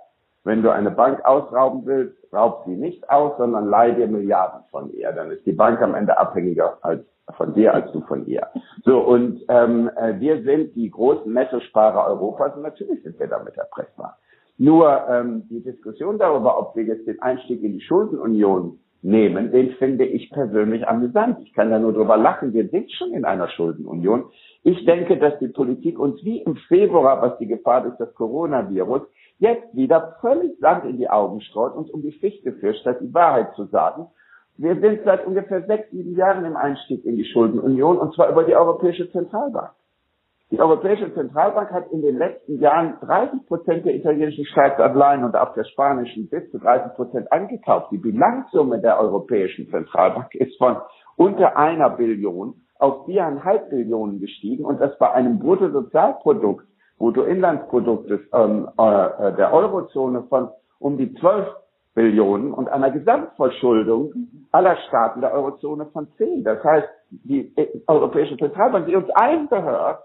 wenn 0.45 0.63
du 0.63 0.71
eine 0.71 0.91
Bank 0.91 1.25
ausrauben 1.25 1.83
willst, 1.85 2.17
raub 2.33 2.63
sie 2.65 2.77
nicht 2.77 3.11
aus, 3.11 3.37
sondern 3.37 3.69
leih 3.69 3.93
dir 3.93 4.07
Milliarden 4.07 4.63
von 4.71 4.91
ihr. 4.93 5.13
Dann 5.13 5.31
ist 5.31 5.45
die 5.45 5.53
Bank 5.53 5.83
am 5.83 5.95
Ende 5.95 6.17
abhängiger 6.17 6.79
als 6.81 7.05
von 7.37 7.53
dir 7.53 7.75
als 7.75 7.93
du 7.93 8.01
von 8.03 8.27
ihr. 8.27 8.47
So, 8.85 9.01
und 9.01 9.45
ähm, 9.49 9.91
äh, 9.97 10.19
wir 10.19 10.43
sind 10.43 10.75
die 10.75 10.91
großen 10.91 11.31
Nettosparer 11.31 12.07
Europas 12.07 12.57
und 12.57 12.63
natürlich 12.63 13.03
sind 13.03 13.19
wir 13.19 13.27
damit 13.27 13.57
erpressbar. 13.59 14.17
Nur 14.59 15.09
ähm, 15.09 15.45
die 15.49 15.63
Diskussion 15.63 16.19
darüber, 16.19 16.59
ob 16.59 16.75
wir 16.75 16.83
jetzt 16.83 17.07
den 17.07 17.23
Einstieg 17.23 17.63
in 17.63 17.75
die 17.75 17.81
Schuldenunion 17.81 18.81
nehmen, 19.03 19.53
den 19.53 19.71
finde 19.77 20.05
ich 20.05 20.31
persönlich 20.31 20.87
amüsant. 20.87 21.39
Ich 21.45 21.55
kann 21.55 21.71
da 21.71 21.79
nur 21.79 21.93
drüber 21.93 22.17
lachen. 22.17 22.53
Wir 22.53 22.69
sind 22.69 22.91
schon 22.91 23.13
in 23.13 23.25
einer 23.25 23.49
Schuldenunion. 23.49 24.25
Ich 24.65 24.85
denke, 24.85 25.17
dass 25.19 25.39
die 25.39 25.49
Politik 25.49 25.99
uns 26.01 26.25
wie 26.25 26.43
im 26.43 26.57
Februar, 26.67 27.23
was 27.23 27.39
die 27.39 27.47
Gefahr 27.47 27.83
durch 27.83 27.97
das 27.99 28.13
Coronavirus, 28.15 29.03
jetzt 29.39 29.75
wieder 29.77 30.17
völlig 30.21 30.59
Sand 30.59 30.85
in 30.85 30.99
die 30.99 31.09
Augen 31.09 31.41
streut 31.41 31.77
und 31.77 31.89
um 31.95 32.03
die 32.03 32.19
Fichte 32.19 32.53
fischt, 32.55 32.81
statt 32.81 32.99
die 33.01 33.15
Wahrheit 33.15 33.55
zu 33.55 33.67
sagen. 33.67 34.09
Wir 34.57 34.75
sind 34.81 35.03
seit 35.05 35.25
ungefähr 35.25 35.65
sechs, 35.67 35.89
sieben 35.93 36.17
Jahren 36.17 36.45
im 36.45 36.57
Einstieg 36.57 37.05
in 37.05 37.15
die 37.15 37.25
Schuldenunion 37.27 37.97
und 37.97 38.13
zwar 38.15 38.29
über 38.29 38.43
die 38.43 38.57
Europäische 38.57 39.09
Zentralbank. 39.13 39.71
Die 40.51 40.59
Europäische 40.61 41.13
Zentralbank 41.13 41.71
hat 41.73 41.93
in 41.93 42.01
den 42.01 42.17
letzten 42.17 42.59
Jahren 42.59 42.97
30 43.03 43.47
Prozent 43.47 43.85
der 43.85 43.95
italienischen 43.95 44.47
Staatsanleihen 44.47 45.23
und 45.23 45.37
auch 45.37 45.53
der 45.53 45.65
spanischen 45.65 46.27
bis 46.31 46.51
zu 46.51 46.59
30 46.59 46.95
Prozent 46.95 47.31
angekauft. 47.31 47.89
Die 47.93 47.99
Bilanzsumme 47.99 48.81
der 48.81 48.99
Europäischen 48.99 49.69
Zentralbank 49.69 50.35
ist 50.35 50.57
von 50.57 50.79
unter 51.17 51.59
einer 51.59 51.91
Billion 51.91 52.55
auf 52.79 53.05
viereinhalb 53.05 53.69
Billionen 53.69 54.21
gestiegen 54.21 54.65
und 54.65 54.81
das 54.81 54.97
bei 54.99 55.11
einem 55.13 55.39
Bruttosozialprodukt, 55.39 56.65
Bruttoinlandsprodukt 56.97 58.09
des, 58.09 58.21
ähm, 58.33 58.69
äh, 58.79 59.33
der 59.37 59.53
Eurozone 59.53 60.23
von 60.31 60.49
um 60.79 60.97
die 60.97 61.13
12 61.15 61.47
Billionen 61.95 62.55
und 62.55 62.71
einer 62.71 62.91
Gesamtverschuldung 62.91 64.13
aller 64.53 64.77
Staaten 64.89 65.21
der 65.21 65.35
Eurozone 65.35 65.87
von 65.93 66.09
10. 66.17 66.45
Das 66.45 66.65
heißt, 66.65 66.89
die 67.11 67.53
Europäische 67.87 68.39
Zentralbank, 68.39 68.87
die 68.87 68.97
uns 68.97 69.11
allen 69.11 69.49
gehört, 69.49 70.05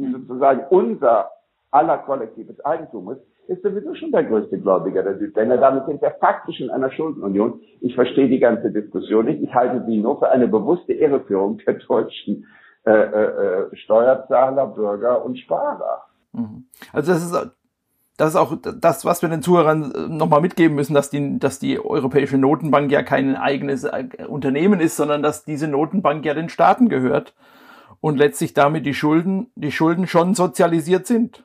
die 0.00 0.12
sozusagen 0.12 0.64
unser 0.70 1.30
aller 1.70 1.98
kollektives 1.98 2.64
Eigentum 2.64 3.10
ist, 3.12 3.20
ist 3.48 3.62
sowieso 3.62 3.94
schon 3.94 4.12
der 4.12 4.24
größte 4.24 4.58
Gläubiger 4.58 5.02
der 5.02 5.18
Südländer. 5.18 5.58
Damit 5.58 5.86
sind 5.86 6.00
wir 6.00 6.12
faktisch 6.20 6.60
in 6.60 6.70
einer 6.70 6.90
Schuldenunion. 6.92 7.60
Ich 7.80 7.94
verstehe 7.94 8.28
die 8.28 8.38
ganze 8.38 8.70
Diskussion 8.70 9.26
nicht. 9.26 9.42
Ich 9.42 9.54
halte 9.54 9.84
sie 9.86 9.98
nur 9.98 10.18
für 10.18 10.30
eine 10.30 10.46
bewusste 10.46 10.92
Irreführung 10.92 11.58
der 11.66 11.74
deutschen 11.74 12.46
äh, 12.84 12.92
äh, 12.92 13.76
Steuerzahler, 13.76 14.68
Bürger 14.68 15.24
und 15.24 15.38
Sparer. 15.38 16.04
Mhm. 16.32 16.64
Also 16.92 17.12
das 17.12 17.24
ist 17.24 17.56
das 18.16 18.30
ist 18.30 18.36
auch 18.36 18.54
das, 18.60 19.06
was 19.06 19.22
wir 19.22 19.30
den 19.30 19.40
Zuhörern 19.40 19.92
äh, 19.92 20.08
nochmal 20.08 20.42
mitgeben 20.42 20.76
müssen, 20.76 20.92
dass 20.92 21.08
die, 21.08 21.38
dass 21.38 21.58
die 21.58 21.82
Europäische 21.82 22.36
Notenbank 22.36 22.92
ja 22.92 23.02
kein 23.02 23.34
eigenes 23.34 23.84
äh, 23.84 24.04
Unternehmen 24.28 24.78
ist, 24.78 24.96
sondern 24.96 25.22
dass 25.22 25.44
diese 25.44 25.68
Notenbank 25.68 26.24
ja 26.26 26.34
den 26.34 26.50
Staaten 26.50 26.90
gehört 26.90 27.34
und 28.00 28.18
letztlich 28.18 28.54
damit 28.54 28.86
die 28.86 28.94
Schulden, 28.94 29.50
die 29.54 29.72
Schulden 29.72 30.06
schon 30.06 30.34
sozialisiert 30.34 31.06
sind. 31.06 31.44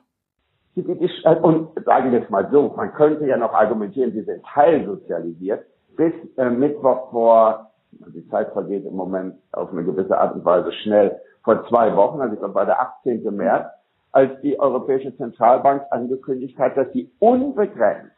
Und 0.74 1.68
sagen 1.84 2.12
wir 2.12 2.22
es 2.22 2.30
mal 2.30 2.48
so, 2.50 2.74
man 2.76 2.92
könnte 2.92 3.26
ja 3.26 3.36
noch 3.36 3.54
argumentieren, 3.54 4.12
sie 4.12 4.22
sind 4.22 4.44
teilsozialisiert. 4.44 5.64
Bis 5.96 6.12
äh, 6.36 6.50
Mittwoch 6.50 7.10
vor, 7.10 7.70
die 7.90 8.28
Zeit 8.28 8.52
vergeht 8.52 8.84
im 8.84 8.94
Moment 8.94 9.36
auf 9.52 9.72
eine 9.72 9.84
gewisse 9.84 10.18
Art 10.18 10.34
und 10.34 10.44
Weise 10.44 10.70
schnell, 10.82 11.18
vor 11.44 11.66
zwei 11.68 11.94
Wochen, 11.96 12.20
also 12.20 12.34
ich 12.34 12.40
glaube, 12.40 12.54
war 12.54 12.66
der 12.66 12.80
18. 12.80 13.22
März, 13.34 13.68
als 14.12 14.40
die 14.42 14.58
Europäische 14.58 15.16
Zentralbank 15.16 15.82
angekündigt 15.90 16.58
hat, 16.58 16.76
dass 16.76 16.92
sie 16.92 17.10
unbegrenzt, 17.20 18.12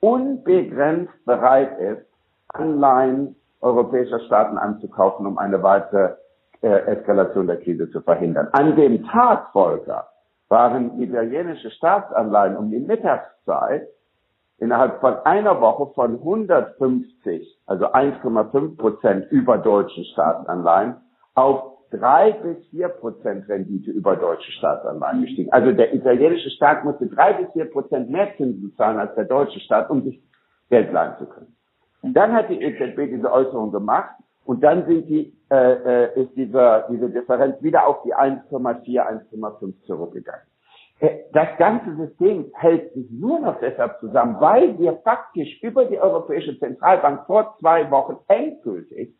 unbegrenzt 0.00 1.12
bereit 1.24 1.78
ist, 1.80 2.06
Anleihen 2.48 3.36
europäischer 3.60 4.20
Staaten 4.20 4.58
anzukaufen, 4.58 5.26
um 5.26 5.38
eine 5.38 5.62
weitere 5.62 6.14
äh, 6.62 6.68
Eskalation 6.68 7.46
der 7.46 7.58
Krise 7.58 7.90
zu 7.90 8.00
verhindern. 8.00 8.48
An 8.52 8.76
dem 8.76 9.06
Tag, 9.06 9.52
Volker, 9.52 10.08
waren 10.48 11.00
italienische 11.00 11.70
Staatsanleihen 11.70 12.56
um 12.56 12.70
die 12.70 12.80
Mittagszeit 12.80 13.88
innerhalb 14.58 15.00
von 15.00 15.14
einer 15.24 15.60
Woche 15.60 15.92
von 15.94 16.14
150, 16.14 17.60
also 17.66 17.86
1,5 17.92 18.76
Prozent 18.76 19.30
über 19.30 19.58
deutschen 19.58 20.04
Staatsanleihen 20.04 20.96
auf 21.34 21.78
drei 21.90 22.32
bis 22.32 22.66
vier 22.68 22.88
Prozent 22.88 23.48
Rendite 23.48 23.90
über 23.90 24.16
deutsche 24.16 24.50
Staatsanleihen 24.52 25.22
gestiegen. 25.22 25.52
Also 25.52 25.72
der 25.72 25.94
italienische 25.94 26.50
Staat 26.50 26.84
musste 26.84 27.06
drei 27.06 27.34
bis 27.34 27.52
vier 27.52 27.66
Prozent 27.66 28.10
mehr 28.10 28.36
Zinsen 28.36 28.74
zahlen 28.76 28.98
als 28.98 29.14
der 29.14 29.24
deutsche 29.24 29.60
Staat, 29.60 29.88
um 29.90 30.02
sich 30.02 30.20
Geld 30.70 30.92
leihen 30.92 31.16
zu 31.18 31.26
können. 31.26 31.54
Dann 32.02 32.32
hat 32.32 32.48
die 32.50 32.60
EZB 32.60 33.10
diese 33.10 33.32
Äußerung 33.32 33.72
gemacht 33.72 34.10
und 34.48 34.64
dann 34.64 34.86
sind 34.86 35.10
die, 35.10 35.36
äh, 35.50 35.56
äh, 36.06 36.22
ist 36.22 36.34
diese, 36.34 36.86
diese 36.88 37.10
Differenz 37.10 37.62
wieder 37.62 37.86
auf 37.86 38.00
die 38.02 38.14
1,4, 38.14 38.98
1,5 39.30 39.74
zurückgegangen. 39.84 40.46
Äh, 41.00 41.18
das 41.34 41.48
ganze 41.58 41.94
System 41.96 42.50
hält 42.54 42.94
sich 42.94 43.10
nur 43.10 43.40
noch 43.40 43.60
deshalb 43.60 44.00
zusammen, 44.00 44.36
weil 44.40 44.78
wir 44.78 44.96
faktisch 45.04 45.62
über 45.62 45.84
die 45.84 46.00
Europäische 46.00 46.58
Zentralbank 46.58 47.26
vor 47.26 47.56
zwei 47.60 47.90
Wochen 47.90 48.16
endgültig 48.26 49.14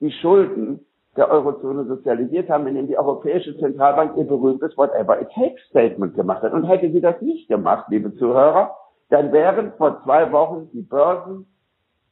die 0.00 0.12
Schulden 0.20 0.84
der 1.16 1.30
Eurozone 1.30 1.86
sozialisiert 1.86 2.50
haben, 2.50 2.66
indem 2.66 2.88
die 2.88 2.98
Europäische 2.98 3.56
Zentralbank 3.56 4.18
ihr 4.18 4.26
berühmtes 4.26 4.76
Whatever 4.76 5.18
it 5.18 5.30
takes 5.34 5.62
Statement 5.70 6.14
gemacht 6.14 6.42
hat. 6.42 6.52
Und 6.52 6.64
hätte 6.64 6.92
sie 6.92 7.00
das 7.00 7.18
nicht 7.22 7.48
gemacht, 7.48 7.86
liebe 7.88 8.14
Zuhörer, 8.16 8.76
dann 9.08 9.32
wären 9.32 9.72
vor 9.78 10.02
zwei 10.04 10.30
Wochen 10.30 10.68
die 10.74 10.82
Börsen 10.82 11.46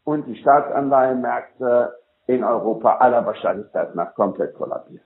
und 0.05 0.27
die 0.27 0.37
Staatsanleihenmärkte 0.37 1.93
in 2.27 2.45
Europa 2.45 2.97
aller 2.97 3.25
Wahrscheinlichkeit 3.25 3.95
nach 3.95 4.15
komplett 4.15 4.55
kollabiert. 4.55 5.03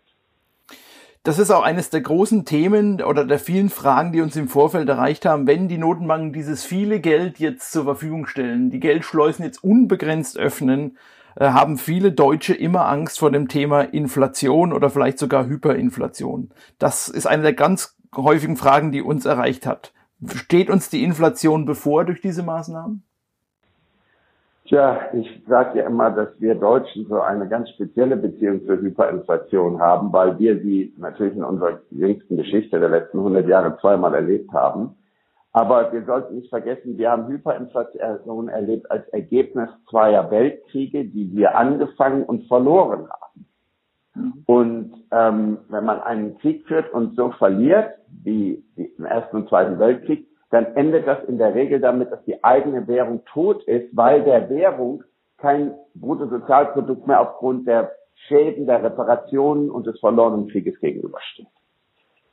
Das 1.23 1.39
ist 1.39 1.51
auch 1.51 1.63
eines 1.63 1.91
der 1.91 2.01
großen 2.01 2.47
Themen 2.47 3.03
oder 3.03 3.27
der 3.27 3.39
vielen 3.39 3.69
Fragen, 3.69 4.13
die 4.13 4.23
uns 4.23 4.37
im 4.37 4.49
Vorfeld 4.49 4.89
erreicht 4.89 5.27
haben, 5.27 5.47
wenn 5.47 5.69
die 5.69 5.77
Notenbanken 5.77 6.33
dieses 6.33 6.65
viele 6.65 6.99
Geld 6.99 7.39
jetzt 7.39 7.73
zur 7.73 7.85
Verfügung 7.85 8.27
stellen, 8.27 8.71
die 8.71 8.81
Geldschleusen 8.81 9.45
jetzt 9.45 9.63
unbegrenzt 9.63 10.39
öffnen, 10.39 10.97
äh, 11.37 11.51
haben 11.51 11.77
viele 11.77 12.13
Deutsche 12.13 12.55
immer 12.55 12.89
Angst 12.89 13.19
vor 13.19 13.31
dem 13.31 13.49
Thema 13.49 13.83
Inflation 13.83 14.73
oder 14.73 14.89
vielleicht 14.89 15.19
sogar 15.19 15.45
Hyperinflation. 15.45 16.51
Das 16.79 17.09
ist 17.09 17.27
eine 17.27 17.43
der 17.43 17.53
ganz 17.53 17.99
häufigen 18.17 18.57
Fragen, 18.57 18.91
die 18.91 19.03
uns 19.03 19.27
erreicht 19.27 19.67
hat. 19.67 19.93
Steht 20.27 20.71
uns 20.71 20.89
die 20.89 21.05
Inflation 21.05 21.67
bevor 21.67 22.07
durch 22.07 22.23
diese 22.23 22.43
Maßnahmen? 22.43 23.05
Tja, 24.71 25.01
ich 25.15 25.43
sage 25.49 25.81
ja 25.81 25.87
immer, 25.87 26.13
dass 26.13 26.29
wir 26.41 26.55
Deutschen 26.55 27.05
so 27.07 27.21
eine 27.21 27.49
ganz 27.49 27.69
spezielle 27.71 28.17
Beziehung 28.17 28.65
zur 28.67 28.77
Hyperinflation 28.77 29.81
haben, 29.81 30.13
weil 30.13 30.39
wir 30.39 30.61
sie 30.61 30.95
natürlich 30.97 31.35
in 31.35 31.43
unserer 31.43 31.81
jüngsten 31.91 32.37
Geschichte 32.37 32.79
der 32.79 32.89
letzten 32.89 33.19
100 33.19 33.49
Jahre 33.49 33.77
zweimal 33.81 34.15
erlebt 34.15 34.53
haben. 34.53 34.95
Aber 35.53 35.93
wir 35.93 36.05
sollten 36.05 36.37
nicht 36.37 36.51
vergessen, 36.51 36.97
wir 36.99 37.11
haben 37.11 37.27
Hyperinflation 37.27 38.49
erlebt 38.49 38.89
als 38.93 39.09
Ergebnis 39.09 39.71
zweier 39.91 40.31
Weltkriege, 40.31 41.05
die 41.05 41.35
wir 41.35 41.57
angefangen 41.57 42.23
und 42.23 42.47
verloren 42.47 43.09
haben. 43.11 43.47
Mhm. 44.15 44.33
Und 44.47 44.93
ähm, 45.11 45.59
wenn 45.69 45.85
man 45.85 46.01
einen 46.01 46.39
Krieg 46.39 46.65
führt 46.69 46.95
und 46.95 47.17
so 47.17 47.33
verliert, 47.33 47.95
wie, 48.23 48.63
wie 48.77 48.85
im 48.85 49.05
Ersten 49.05 49.39
und 49.39 49.49
Zweiten 49.49 49.81
Weltkrieg, 49.81 50.30
dann 50.51 50.67
endet 50.77 51.07
das 51.07 51.25
in 51.25 51.39
der 51.39 51.55
Regel 51.55 51.81
damit, 51.81 52.11
dass 52.11 52.25
die 52.25 52.43
eigene 52.43 52.87
Währung 52.89 53.25
tot 53.27 53.63
ist, 53.65 53.97
weil 53.97 54.23
der 54.25 54.51
Währung 54.51 55.05
kein 55.39 55.75
Bruttosozialprodukt 55.95 57.07
mehr 57.07 57.21
aufgrund 57.21 57.67
der 57.67 57.93
Schäden, 58.27 58.67
der 58.67 58.83
Reparationen 58.83 59.71
und 59.71 59.87
des 59.87 59.99
verlorenen 60.01 60.49
Krieges 60.49 60.79
gegenübersteht. 60.81 61.47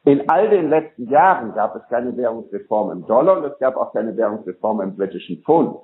In 0.04 0.30
all 0.30 0.50
den 0.50 0.70
letzten 0.70 1.10
Jahren 1.10 1.54
gab 1.54 1.76
es 1.76 1.88
keine 1.90 2.16
Währungsreform 2.16 2.92
im 2.92 3.06
Dollar 3.08 3.38
und 3.38 3.46
es 3.46 3.60
gab 3.60 3.76
auch 3.76 3.94
keine 3.94 4.16
Währungsreform 4.16 4.82
im 4.82 4.96
britischen 4.96 5.44
Pfund. 5.44 5.80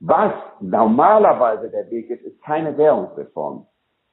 Was 0.00 0.32
normalerweise 0.60 1.70
der 1.70 1.90
Weg 1.90 2.10
ist, 2.10 2.22
ist 2.22 2.42
keine 2.42 2.76
Währungsreform. 2.76 3.66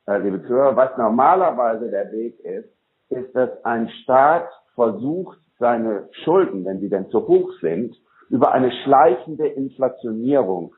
Äh, 0.05 0.17
liebe 0.19 0.41
Zuhörer, 0.43 0.75
was 0.75 0.97
normalerweise 0.97 1.89
der 1.89 2.11
Weg 2.11 2.39
ist, 2.41 2.69
ist, 3.09 3.35
dass 3.35 3.63
ein 3.63 3.89
Staat 4.03 4.49
versucht, 4.75 5.39
seine 5.63 6.09
Schulden, 6.25 6.65
wenn 6.65 6.81
sie 6.81 6.89
denn 6.89 7.07
zu 7.07 7.25
hoch 7.25 7.49
sind, 7.61 7.95
über 8.29 8.51
eine 8.51 8.69
schleichende 8.83 9.47
Inflationierung, 9.47 10.75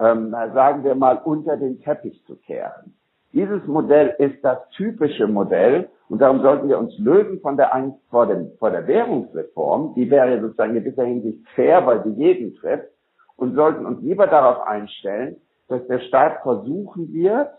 ähm, 0.00 0.32
sagen 0.32 0.82
wir 0.82 0.96
mal, 0.96 1.20
unter 1.24 1.56
den 1.56 1.80
Teppich 1.80 2.20
zu 2.26 2.34
kehren. 2.34 2.96
Dieses 3.32 3.64
Modell 3.68 4.12
ist 4.18 4.44
das 4.44 4.58
typische 4.70 5.28
Modell 5.28 5.88
und 6.08 6.20
darum 6.20 6.40
sollten 6.42 6.68
wir 6.68 6.78
uns 6.78 6.98
lösen 6.98 7.38
von 7.42 7.56
der 7.56 7.72
Angst 7.72 8.00
vor, 8.10 8.26
dem, 8.26 8.50
vor 8.58 8.72
der 8.72 8.88
Währungsreform. 8.88 9.94
Die 9.94 10.10
wäre 10.10 10.40
sozusagen 10.40 10.74
in 10.74 10.82
dieser 10.82 11.04
Hinsicht 11.04 11.38
fair, 11.54 11.86
weil 11.86 12.02
sie 12.02 12.10
jeden 12.10 12.56
trifft 12.56 12.88
und 13.36 13.54
sollten 13.54 13.86
uns 13.86 14.02
lieber 14.02 14.26
darauf 14.26 14.66
einstellen, 14.66 15.36
dass 15.68 15.86
der 15.86 16.00
Staat 16.00 16.42
versuchen 16.42 17.12
wird, 17.12 17.50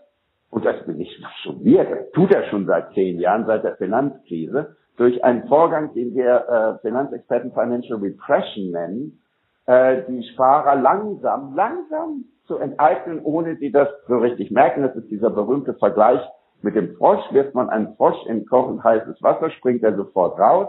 und 0.50 0.64
das 0.66 0.84
bin 0.84 1.00
ich 1.00 1.10
schon 1.42 1.64
wir, 1.64 1.84
das 1.84 2.10
tut 2.12 2.34
er 2.34 2.44
schon 2.50 2.66
seit 2.66 2.92
zehn 2.92 3.18
Jahren, 3.18 3.46
seit 3.46 3.64
der 3.64 3.76
Finanzkrise, 3.76 4.76
durch 4.96 5.22
einen 5.24 5.46
Vorgang, 5.48 5.92
den 5.94 6.14
wir 6.14 6.48
äh, 6.48 6.78
Finanzexperten 6.80 7.52
Financial 7.52 7.98
Repression 7.98 8.70
nennen, 8.70 9.22
äh, 9.66 10.02
die 10.08 10.22
Sparer 10.32 10.76
langsam, 10.76 11.54
langsam 11.54 12.24
zu 12.46 12.56
enteignen, 12.58 13.20
ohne 13.22 13.56
sie 13.56 13.70
das 13.70 13.88
so 14.08 14.18
richtig 14.18 14.50
merken. 14.50 14.82
Das 14.82 14.94
ist 14.96 15.10
dieser 15.10 15.30
berühmte 15.30 15.74
Vergleich 15.74 16.20
mit 16.62 16.76
dem 16.76 16.96
Frosch. 16.96 17.20
Wirft 17.32 17.54
man 17.54 17.68
einen 17.68 17.94
Frosch 17.96 18.24
in 18.26 18.46
kochend 18.46 18.82
heißes 18.82 19.22
Wasser, 19.22 19.50
springt 19.50 19.82
er 19.82 19.96
sofort 19.96 20.38
raus, 20.38 20.68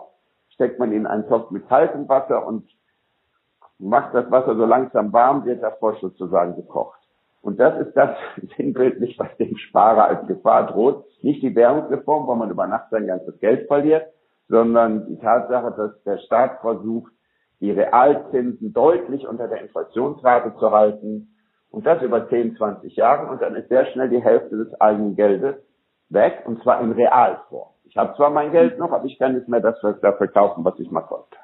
steckt 0.50 0.80
man 0.80 0.92
ihn 0.92 1.02
in 1.02 1.08
einen 1.08 1.28
Topf 1.28 1.52
mit 1.52 1.68
kaltem 1.70 2.10
Wasser 2.10 2.46
und 2.46 2.68
macht 3.80 4.14
das 4.14 4.30
Wasser 4.32 4.56
so 4.56 4.66
langsam 4.66 5.14
warm, 5.14 5.46
wird 5.46 5.62
der 5.62 5.74
Frosch 5.74 6.00
sozusagen 6.02 6.56
gekocht. 6.56 7.00
Und 7.42 7.60
das 7.60 7.80
ist 7.80 7.96
das 7.96 8.10
sinnbildlich, 8.58 9.18
was 9.20 9.36
dem 9.38 9.56
Sparer 9.58 10.06
als 10.06 10.28
Gefahr 10.28 10.68
droht. 10.68 11.06
Nicht 11.22 11.44
die 11.44 11.56
Währungsreform, 11.56 12.28
wo 12.28 12.36
man 12.36 12.50
über 12.50 12.68
Nacht 12.68 12.90
sein 12.90 13.08
ganzes 13.08 13.40
Geld 13.40 13.68
verliert, 13.68 14.08
sondern 14.50 15.08
die 15.08 15.20
Tatsache, 15.20 15.74
dass 15.76 16.04
der 16.04 16.18
Staat 16.20 16.62
versucht, 16.62 17.12
die 17.60 17.72
Realzinsen 17.72 18.74
deutlich 18.74 19.28
unter 19.28 19.48
der 19.48 19.62
Inflationsrate 19.62 20.56
zu 20.60 20.72
halten 20.72 21.36
und 21.72 21.86
das 21.86 22.02
über 22.02 22.30
10, 22.30 22.56
20 22.56 22.96
Jahre 22.96 23.32
und 23.32 23.42
dann 23.42 23.56
ist 23.56 23.70
sehr 23.70 23.86
schnell 23.88 24.10
die 24.10 24.24
Hälfte 24.24 24.58
des 24.58 24.80
eigenen 24.80 25.16
Geldes 25.16 25.56
weg 26.10 26.44
und 26.46 26.62
zwar 26.64 26.82
in 26.82 26.92
Realform. 26.92 27.70
Ich 27.86 27.98
habe 27.98 28.16
zwar 28.16 28.30
mein 28.30 28.52
Geld 28.52 28.78
noch, 28.78 28.92
aber 28.92 29.06
ich 29.06 29.18
kann 29.18 29.36
nicht 29.36 29.48
mehr 29.48 29.60
das 29.60 29.80
dafür 29.82 30.28
kaufen, 30.28 30.64
was 30.64 30.78
ich 30.80 30.92
mal 30.92 31.02
konnte. 31.02 31.38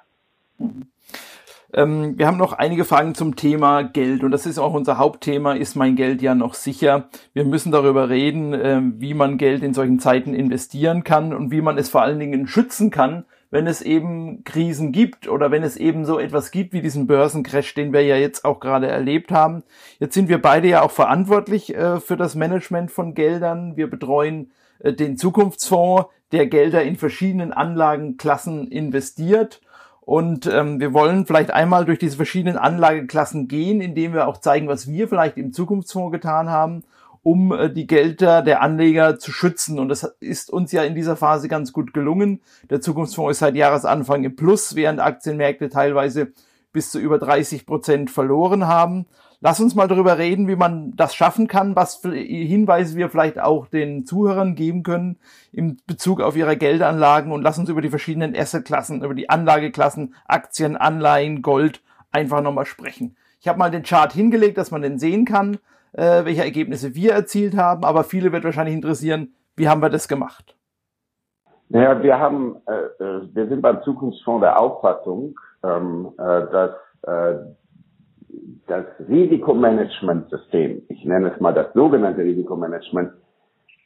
Ähm, 1.76 2.20
wir 2.20 2.28
haben 2.28 2.38
noch 2.38 2.54
einige 2.54 2.86
Fragen 2.86 3.16
zum 3.16 3.36
Thema 3.36 3.82
Geld 3.82 4.24
und 4.24 4.30
das 4.30 4.46
ist 4.46 4.60
auch 4.60 4.74
unser 4.74 5.00
Hauptthema. 5.00 5.54
Ist 5.54 5.76
mein 5.76 5.96
Geld 5.96 6.22
ja 6.22 6.36
noch 6.36 6.54
sicher? 6.54 7.10
Wir 7.34 7.46
müssen 7.46 7.72
darüber 7.72 8.10
reden, 8.10 8.54
äh, 8.54 8.80
wie 9.00 9.16
man 9.16 9.40
Geld 9.40 9.64
in 9.64 9.74
solchen 9.74 10.00
Zeiten 10.00 10.36
investieren 10.36 11.04
kann 11.04 11.34
und 11.34 11.50
wie 11.50 11.62
man 11.62 11.80
es 11.80 11.90
vor 11.90 12.04
allen 12.04 12.20
Dingen 12.20 12.48
schützen 12.48 12.92
kann, 12.92 13.26
wenn 13.50 13.66
es 13.66 13.82
eben 13.82 14.44
Krisen 14.44 14.92
gibt 14.92 15.28
oder 15.28 15.50
wenn 15.50 15.64
es 15.64 15.76
eben 15.76 16.06
so 16.06 16.20
etwas 16.20 16.52
gibt 16.52 16.74
wie 16.74 16.82
diesen 16.82 17.08
Börsencrash, 17.08 17.74
den 17.74 17.92
wir 17.92 18.04
ja 18.04 18.18
jetzt 18.18 18.46
auch 18.46 18.60
gerade 18.60 18.88
erlebt 18.88 19.32
haben. 19.32 19.64
Jetzt 20.00 20.14
sind 20.14 20.30
wir 20.30 20.40
beide 20.40 20.68
ja 20.68 20.84
auch 20.84 20.92
verantwortlich 20.92 21.76
äh, 21.76 22.00
für 22.00 22.18
das 22.18 22.36
Management 22.36 22.92
von 22.92 23.16
Geldern. 23.16 23.78
Wir 23.78 23.90
betreuen 23.90 24.52
äh, 24.78 24.94
den 24.94 25.18
Zukunftsfonds, 25.18 26.06
der 26.32 26.46
Gelder 26.46 26.84
in 26.84 26.98
verschiedenen 26.98 27.52
Anlagenklassen 27.52 28.68
investiert 28.68 29.60
und 30.06 30.48
ähm, 30.48 30.80
wir 30.80 30.94
wollen 30.94 31.26
vielleicht 31.26 31.52
einmal 31.52 31.86
durch 31.86 32.00
diese 32.00 32.18
verschiedenen 32.18 32.58
Anlageklassen 32.58 33.48
gehen, 33.48 33.80
indem 33.80 34.14
wir 34.14 34.28
auch 34.28 34.38
zeigen, 34.38 34.68
was 34.68 34.88
wir 34.88 35.08
vielleicht 35.08 35.38
im 35.38 35.54
Zukunftsfonds 35.54 36.12
getan 36.12 36.50
haben, 36.50 36.84
um 37.22 37.54
äh, 37.54 37.70
die 37.72 37.88
Gelder 37.88 38.42
der 38.42 38.62
Anleger 38.62 39.18
zu 39.18 39.32
schützen. 39.32 39.80
Und 39.80 39.88
das 39.88 40.04
ist 40.20 40.52
uns 40.52 40.74
ja 40.74 40.84
in 40.84 40.94
dieser 40.94 41.16
Phase 41.16 41.48
ganz 41.48 41.72
gut 41.72 41.94
gelungen. 41.94 42.42
Der 42.70 42.82
Zukunftsfonds 42.82 43.32
ist 43.32 43.40
seit 43.40 43.56
Jahresanfang 43.56 44.26
im 44.26 44.36
Plus, 44.36 44.76
während 44.76 45.00
Aktienmärkte 45.00 45.70
teilweise 45.70 46.34
bis 46.74 46.92
zu 46.92 47.00
über 47.00 47.18
30 47.18 47.66
Prozent 47.66 48.12
verloren 48.12 48.68
haben. 48.68 49.06
Lass 49.46 49.60
uns 49.60 49.76
mal 49.76 49.90
darüber 49.90 50.18
reden, 50.18 50.48
wie 50.48 50.56
man 50.56 50.94
das 50.96 51.14
schaffen 51.14 51.50
kann, 51.50 51.76
was 51.76 52.02
Hinweise 52.02 52.96
wir 52.96 53.10
vielleicht 53.10 53.42
auch 53.42 53.68
den 53.68 54.06
Zuhörern 54.06 54.56
geben 54.56 54.84
können 54.84 55.20
in 55.52 55.82
Bezug 55.86 56.22
auf 56.22 56.38
ihre 56.38 56.56
Geldanlagen 56.56 57.30
und 57.34 57.42
lass 57.42 57.60
uns 57.60 57.68
über 57.68 57.82
die 57.82 57.90
verschiedenen 57.90 58.34
Assetklassen, 58.34 59.04
über 59.04 59.14
die 59.14 59.30
Anlageklassen, 59.30 60.16
Aktien, 60.30 60.78
Anleihen, 60.78 61.42
Gold 61.42 61.84
einfach 62.10 62.42
nochmal 62.42 62.66
sprechen. 62.66 63.18
Ich 63.42 63.50
habe 63.50 63.60
mal 63.60 63.70
den 63.70 63.84
Chart 63.84 64.14
hingelegt, 64.14 64.58
dass 64.58 64.72
man 64.72 64.82
den 64.82 64.98
sehen 64.98 65.26
kann, 65.26 65.58
äh, 65.92 66.24
welche 66.24 66.44
Ergebnisse 66.44 66.96
wir 66.96 67.12
erzielt 67.12 67.58
haben, 67.58 67.84
aber 67.84 68.06
viele 68.06 68.32
wird 68.32 68.46
wahrscheinlich 68.46 68.76
interessieren, 68.76 69.34
wie 69.58 69.68
haben 69.68 69.82
wir 69.82 69.90
das 69.90 70.08
gemacht? 70.08 70.56
Naja, 71.68 72.02
wir 72.02 72.18
haben, 72.18 72.62
äh, 72.66 73.04
äh 73.04 73.28
wir 73.34 73.50
sind 73.50 73.62
beim 73.62 73.84
Zukunftsfonds 73.84 74.42
der 74.42 74.58
Auffassung, 74.58 75.38
ähm, 75.66 76.14
äh, 76.18 76.24
dass 76.24 76.72
äh, 77.02 77.40
das 78.68 78.86
Risikomanagementsystem, 79.08 80.84
ich 80.90 81.06
nenne 81.06 81.34
es 81.34 81.40
mal 81.40 81.54
das 81.54 81.74
sogenannte 81.74 82.22
Risikomanagement, 82.22 83.12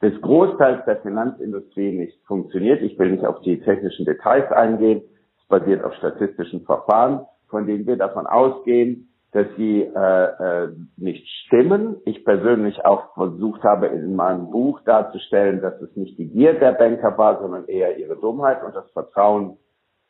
des 0.01 0.19
Großteils 0.21 0.85
der 0.85 0.97
Finanzindustrie 0.97 1.97
nicht 1.97 2.19
funktioniert. 2.27 2.81
Ich 2.81 2.97
will 2.99 3.11
nicht 3.11 3.25
auf 3.25 3.41
die 3.41 3.59
technischen 3.61 4.05
Details 4.05 4.51
eingehen. 4.51 5.01
Es 5.41 5.47
basiert 5.47 5.83
auf 5.83 5.93
statistischen 5.95 6.61
Verfahren, 6.65 7.25
von 7.49 7.65
denen 7.65 7.87
wir 7.87 7.97
davon 7.97 8.27
ausgehen, 8.27 9.09
dass 9.31 9.47
sie 9.57 9.81
äh, 9.81 10.65
äh, 10.65 10.69
nicht 10.97 11.27
stimmen. 11.45 11.97
Ich 12.05 12.23
persönlich 12.23 12.85
auch 12.85 13.13
versucht 13.15 13.63
habe, 13.63 13.87
in 13.87 14.15
meinem 14.15 14.51
Buch 14.51 14.81
darzustellen, 14.85 15.61
dass 15.61 15.81
es 15.81 15.95
nicht 15.95 16.17
die 16.17 16.27
Gier 16.29 16.53
der 16.53 16.73
Banker 16.73 17.17
war, 17.17 17.41
sondern 17.41 17.65
eher 17.65 17.97
ihre 17.97 18.15
Dummheit 18.15 18.63
und 18.63 18.75
das 18.75 18.89
Vertrauen, 18.91 19.57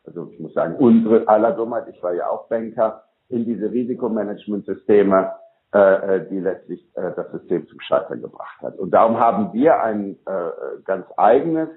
also 0.06 0.30
ich 0.32 0.40
muss 0.40 0.54
sagen, 0.54 0.76
unsere 0.76 1.28
aller 1.28 1.54
Dummheit, 1.54 1.88
ich 1.90 2.02
war 2.04 2.14
ja 2.14 2.30
auch 2.30 2.48
Banker, 2.48 3.04
in 3.30 3.46
diese 3.46 3.72
Risikomanagementsysteme, 3.72 5.32
äh, 5.74 5.80
äh, 5.80 6.30
die 6.30 6.40
letztlich 6.40 6.82
äh, 6.96 7.12
das 7.16 7.32
System 7.32 7.68
zum 7.68 7.80
Scheitern 7.82 8.22
gebracht 8.22 8.62
hat. 8.62 8.78
Und 8.78 8.92
darum 8.92 9.20
haben 9.20 9.54
wir 9.54 9.82
ein 9.82 10.18
äh, 10.26 10.82
ganz 10.86 11.06
eigenes 11.18 11.70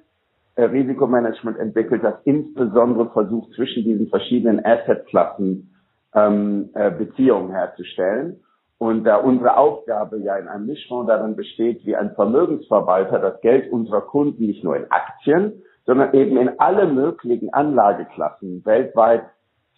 äh, 0.54 0.64
Risikomanagement 0.64 1.58
entwickelt, 1.58 2.04
das 2.04 2.14
insbesondere 2.24 3.10
versucht, 3.10 3.52
zwischen 3.54 3.82
diesen 3.82 4.08
verschiedenen 4.08 4.64
Assetklassen 4.64 5.74
ähm, 6.14 6.70
äh, 6.74 6.90
Beziehungen 6.90 7.50
herzustellen. 7.50 8.40
Und 8.78 9.04
da 9.04 9.16
unsere 9.16 9.56
Aufgabe 9.56 10.18
ja 10.18 10.36
in 10.36 10.48
einem 10.48 10.66
Mischfonds 10.66 11.08
darin 11.08 11.36
besteht, 11.36 11.84
wie 11.84 11.96
ein 11.96 12.14
Vermögensverwalter 12.14 13.18
das 13.18 13.40
Geld 13.42 13.70
unserer 13.72 14.00
Kunden 14.02 14.46
nicht 14.46 14.64
nur 14.64 14.76
in 14.76 14.90
Aktien, 14.90 15.62
sondern 15.84 16.14
eben 16.14 16.36
in 16.36 16.58
alle 16.58 16.86
möglichen 16.86 17.52
Anlageklassen 17.52 18.64
weltweit 18.64 19.24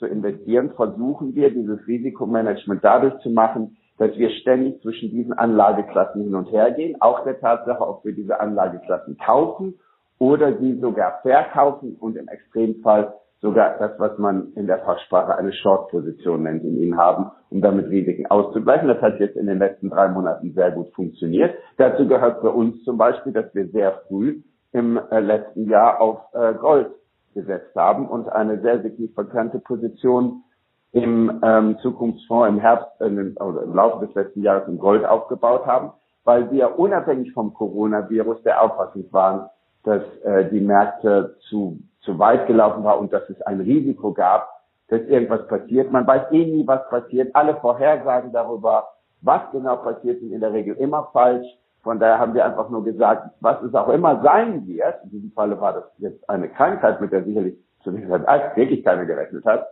zu 0.02 0.08
investieren, 0.08 0.72
versuchen 0.74 1.36
wir 1.36 1.50
dieses 1.50 1.86
Risikomanagement 1.86 2.82
dadurch 2.82 3.16
zu 3.20 3.30
machen, 3.30 3.76
dass 3.98 4.16
wir 4.18 4.30
ständig 4.30 4.82
zwischen 4.82 5.10
diesen 5.10 5.32
Anlageklassen 5.32 6.24
hin 6.24 6.34
und 6.34 6.50
her 6.50 6.72
gehen, 6.72 7.00
auch 7.00 7.22
der 7.22 7.38
Tatsache, 7.38 7.86
ob 7.86 8.04
wir 8.04 8.12
diese 8.12 8.40
Anlageklassen 8.40 9.16
kaufen 9.16 9.78
oder 10.18 10.58
sie 10.58 10.80
sogar 10.80 11.20
verkaufen 11.22 11.96
und 12.00 12.16
im 12.16 12.26
Extremfall 12.26 13.14
sogar 13.40 13.78
das, 13.78 13.92
was 13.98 14.18
man 14.18 14.52
in 14.54 14.66
der 14.66 14.80
Fachsprache 14.80 15.36
eine 15.36 15.52
Short-Position 15.52 16.42
nennt, 16.42 16.64
in 16.64 16.78
ihnen 16.78 16.96
haben, 16.96 17.30
um 17.50 17.60
damit 17.60 17.88
Risiken 17.88 18.26
auszugleichen. 18.26 18.88
Das 18.88 19.00
hat 19.00 19.20
jetzt 19.20 19.36
in 19.36 19.46
den 19.46 19.58
letzten 19.58 19.88
drei 19.90 20.08
Monaten 20.08 20.52
sehr 20.54 20.72
gut 20.72 20.92
funktioniert. 20.94 21.54
Dazu 21.76 22.08
gehört 22.08 22.40
für 22.40 22.50
uns 22.50 22.82
zum 22.82 22.98
Beispiel, 22.98 23.32
dass 23.32 23.54
wir 23.54 23.68
sehr 23.68 24.02
früh 24.08 24.42
im 24.72 24.98
äh, 25.10 25.20
letzten 25.20 25.68
Jahr 25.68 26.00
auf 26.00 26.18
äh, 26.32 26.54
Gold 26.54 26.88
gesetzt 27.34 27.74
haben 27.76 28.08
und 28.08 28.28
eine 28.28 28.60
sehr 28.60 28.82
signifikante 28.82 29.58
Position 29.58 30.44
im 30.92 31.40
ähm, 31.42 31.78
Zukunftsfonds 31.80 32.48
im 32.48 32.60
Herbst, 32.60 33.00
äh, 33.00 33.42
oder 33.42 33.62
im 33.62 33.74
Laufe 33.74 34.06
des 34.06 34.14
letzten 34.14 34.42
Jahres 34.42 34.68
im 34.68 34.78
Gold 34.78 35.04
aufgebaut 35.04 35.66
haben, 35.66 35.92
weil 36.24 36.50
wir 36.50 36.78
unabhängig 36.78 37.32
vom 37.32 37.54
Coronavirus 37.54 38.42
der 38.42 38.62
Auffassung 38.62 39.06
waren, 39.10 39.48
dass 39.84 40.02
äh, 40.22 40.48
die 40.50 40.60
Märkte 40.60 41.36
zu, 41.48 41.78
zu 42.02 42.18
weit 42.18 42.46
gelaufen 42.46 42.84
waren 42.84 43.00
und 43.00 43.12
dass 43.12 43.28
es 43.30 43.40
ein 43.42 43.60
Risiko 43.60 44.12
gab, 44.12 44.48
dass 44.88 45.00
irgendwas 45.02 45.46
passiert. 45.48 45.90
Man 45.90 46.06
weiß 46.06 46.30
eh 46.30 46.44
nie, 46.44 46.66
was 46.66 46.86
passiert. 46.88 47.34
Alle 47.34 47.56
Vorhersagen 47.56 48.32
darüber, 48.32 48.88
was 49.22 49.40
genau 49.50 49.76
passiert, 49.76 50.20
sind 50.20 50.32
in 50.32 50.40
der 50.40 50.52
Regel 50.52 50.76
immer 50.76 51.08
falsch. 51.12 51.46
Von 51.82 51.98
daher 51.98 52.18
haben 52.18 52.34
wir 52.34 52.44
einfach 52.44 52.70
nur 52.70 52.84
gesagt, 52.84 53.30
was 53.40 53.60
es 53.62 53.74
auch 53.74 53.88
immer 53.88 54.22
sein 54.22 54.66
wird, 54.66 55.02
in 55.04 55.10
diesem 55.10 55.32
Falle 55.32 55.60
war 55.60 55.72
das 55.72 55.84
jetzt 55.98 56.28
eine 56.30 56.48
Krankheit, 56.48 57.00
mit 57.00 57.10
der 57.10 57.24
sicherlich 57.24 57.56
zunächst 57.82 58.08
wirklich 58.08 58.84
keiner 58.84 59.04
gerechnet 59.04 59.44
hat, 59.44 59.66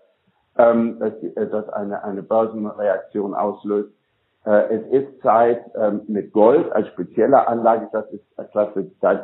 ähm, 0.59 0.99
dass, 0.99 1.13
äh, 1.23 1.47
dass 1.47 1.69
eine, 1.69 2.03
eine 2.03 2.23
Börsenreaktion 2.23 3.35
auslöst. 3.35 3.93
Äh, 4.45 4.75
es 4.75 4.87
ist 4.89 5.23
Zeit, 5.23 5.61
ähm, 5.77 6.03
mit 6.09 6.33
Gold 6.33 6.73
als 6.73 6.89
spezieller 6.89 7.47
Anlageklasse 7.49 8.21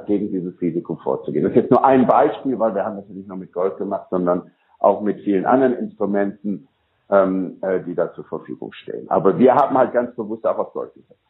gegen 0.06 0.30
dieses 0.30 0.60
Risiko 0.60 0.94
vorzugehen. 0.96 1.42
Das 1.42 1.52
ist 1.52 1.56
jetzt 1.62 1.70
nur 1.70 1.84
ein 1.84 2.06
Beispiel, 2.06 2.58
weil 2.58 2.74
wir 2.74 2.84
haben 2.84 2.96
das 2.96 3.08
nicht 3.08 3.26
nur 3.26 3.36
mit 3.36 3.52
Gold 3.52 3.78
gemacht, 3.78 4.06
sondern 4.10 4.52
auch 4.78 5.00
mit 5.00 5.20
vielen 5.22 5.46
anderen 5.46 5.74
Instrumenten, 5.74 6.68
ähm, 7.10 7.56
äh, 7.62 7.80
die 7.80 7.94
da 7.94 8.12
zur 8.12 8.24
Verfügung 8.24 8.72
stehen. 8.72 9.10
Aber 9.10 9.38
wir 9.38 9.54
haben 9.54 9.76
halt 9.76 9.92
ganz 9.92 10.14
bewusst 10.14 10.46
auch 10.46 10.58
auf 10.58 10.72
Gold 10.72 10.94
gesetzt. 10.94 11.20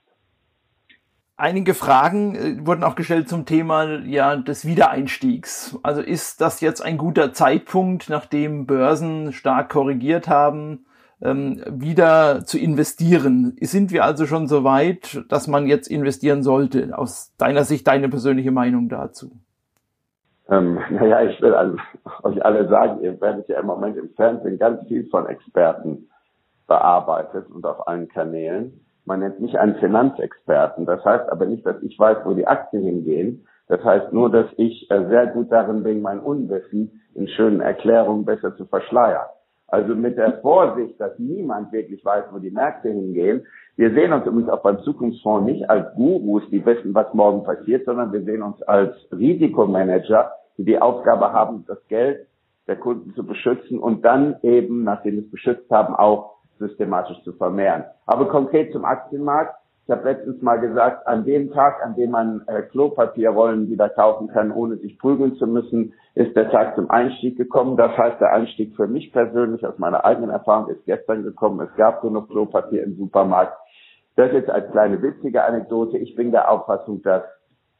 Einige 1.38 1.74
Fragen 1.74 2.34
äh, 2.34 2.66
wurden 2.66 2.82
auch 2.82 2.94
gestellt 2.94 3.28
zum 3.28 3.44
Thema 3.44 4.00
ja 4.04 4.36
des 4.36 4.66
Wiedereinstiegs. 4.66 5.78
Also 5.82 6.00
ist 6.00 6.40
das 6.40 6.62
jetzt 6.62 6.80
ein 6.80 6.96
guter 6.96 7.34
Zeitpunkt, 7.34 8.08
nachdem 8.08 8.66
Börsen 8.66 9.32
stark 9.32 9.68
korrigiert 9.68 10.28
haben, 10.28 10.86
ähm, 11.20 11.62
wieder 11.68 12.44
zu 12.44 12.58
investieren? 12.58 13.54
Sind 13.60 13.92
wir 13.92 14.04
also 14.04 14.24
schon 14.24 14.46
so 14.48 14.64
weit, 14.64 15.24
dass 15.28 15.46
man 15.46 15.66
jetzt 15.66 15.88
investieren 15.88 16.42
sollte? 16.42 16.96
Aus 16.96 17.34
deiner 17.36 17.64
Sicht 17.64 17.86
deine 17.86 18.08
persönliche 18.08 18.50
Meinung 18.50 18.88
dazu? 18.88 19.32
Ähm, 20.48 20.78
naja, 20.90 21.22
ich 21.22 21.38
will 21.42 21.52
also 21.52 21.76
euch 22.22 22.42
alle 22.46 22.66
sagen, 22.68 23.02
ihr 23.02 23.20
werdet 23.20 23.46
ja 23.48 23.60
im 23.60 23.66
Moment 23.66 23.98
im 23.98 24.08
Fernsehen 24.14 24.58
ganz 24.58 24.86
viel 24.88 25.06
von 25.10 25.26
Experten 25.26 26.08
bearbeitet 26.66 27.50
und 27.50 27.66
auf 27.66 27.86
allen 27.86 28.08
Kanälen. 28.08 28.85
Man 29.06 29.20
nennt 29.20 29.40
mich 29.40 29.58
einen 29.58 29.76
Finanzexperten. 29.76 30.84
Das 30.84 31.04
heißt 31.04 31.30
aber 31.30 31.46
nicht, 31.46 31.64
dass 31.64 31.80
ich 31.82 31.98
weiß, 31.98 32.18
wo 32.24 32.34
die 32.34 32.46
Aktien 32.46 32.82
hingehen. 32.82 33.46
Das 33.68 33.82
heißt 33.82 34.12
nur, 34.12 34.30
dass 34.30 34.46
ich 34.56 34.90
äh, 34.90 35.06
sehr 35.08 35.28
gut 35.28 35.50
darin 35.50 35.82
bin, 35.82 36.02
mein 36.02 36.20
Unwissen 36.20 37.00
in 37.14 37.28
schönen 37.28 37.60
Erklärungen 37.60 38.24
besser 38.24 38.56
zu 38.56 38.66
verschleiern. 38.66 39.26
Also 39.68 39.94
mit 39.96 40.16
der 40.16 40.40
Vorsicht, 40.42 41.00
dass 41.00 41.18
niemand 41.18 41.72
wirklich 41.72 42.04
weiß, 42.04 42.26
wo 42.30 42.38
die 42.38 42.50
Märkte 42.50 42.88
hingehen. 42.88 43.46
Wir 43.76 43.92
sehen 43.92 44.12
uns 44.12 44.24
übrigens 44.24 44.48
auch 44.48 44.62
beim 44.62 44.78
Zukunftsfonds 44.80 45.50
nicht 45.50 45.68
als 45.68 45.92
Gurus, 45.96 46.44
die 46.50 46.64
wissen, 46.64 46.94
was 46.94 47.12
morgen 47.14 47.42
passiert, 47.42 47.84
sondern 47.84 48.12
wir 48.12 48.22
sehen 48.22 48.42
uns 48.42 48.62
als 48.62 48.94
Risikomanager, 49.10 50.32
die 50.56 50.64
die 50.64 50.78
Aufgabe 50.78 51.32
haben, 51.32 51.64
das 51.66 51.84
Geld 51.88 52.26
der 52.68 52.76
Kunden 52.76 53.12
zu 53.14 53.24
beschützen 53.24 53.78
und 53.78 54.04
dann 54.04 54.36
eben, 54.42 54.84
nachdem 54.84 55.16
sie 55.16 55.24
es 55.26 55.30
beschützt 55.30 55.70
haben, 55.70 55.94
auch 55.94 56.35
systematisch 56.58 57.22
zu 57.24 57.32
vermehren. 57.32 57.84
Aber 58.06 58.28
konkret 58.28 58.72
zum 58.72 58.84
Aktienmarkt. 58.84 59.54
Ich 59.84 59.92
habe 59.92 60.10
letztens 60.10 60.42
mal 60.42 60.58
gesagt, 60.58 61.06
an 61.06 61.24
dem 61.24 61.52
Tag, 61.52 61.80
an 61.84 61.94
dem 61.94 62.10
man 62.10 62.42
äh, 62.48 62.62
Klopapierrollen 62.62 63.70
wieder 63.70 63.88
kaufen 63.88 64.26
kann, 64.26 64.50
ohne 64.50 64.78
sich 64.78 64.98
prügeln 64.98 65.36
zu 65.36 65.46
müssen, 65.46 65.94
ist 66.14 66.34
der 66.34 66.50
Tag 66.50 66.74
zum 66.74 66.90
Einstieg 66.90 67.36
gekommen. 67.36 67.76
Das 67.76 67.96
heißt, 67.96 68.20
der 68.20 68.32
Einstieg 68.32 68.74
für 68.74 68.88
mich 68.88 69.12
persönlich 69.12 69.64
aus 69.64 69.78
meiner 69.78 70.04
eigenen 70.04 70.30
Erfahrung 70.30 70.68
ist 70.70 70.84
gestern 70.86 71.22
gekommen. 71.22 71.60
Es 71.60 71.76
gab 71.76 72.02
genug 72.02 72.28
Klopapier 72.30 72.82
im 72.82 72.96
Supermarkt. 72.96 73.56
Das 74.16 74.32
jetzt 74.32 74.50
als 74.50 74.70
kleine 74.72 75.00
witzige 75.02 75.44
Anekdote. 75.44 75.98
Ich 75.98 76.16
bin 76.16 76.32
der 76.32 76.50
Auffassung, 76.50 77.02
dass 77.02 77.22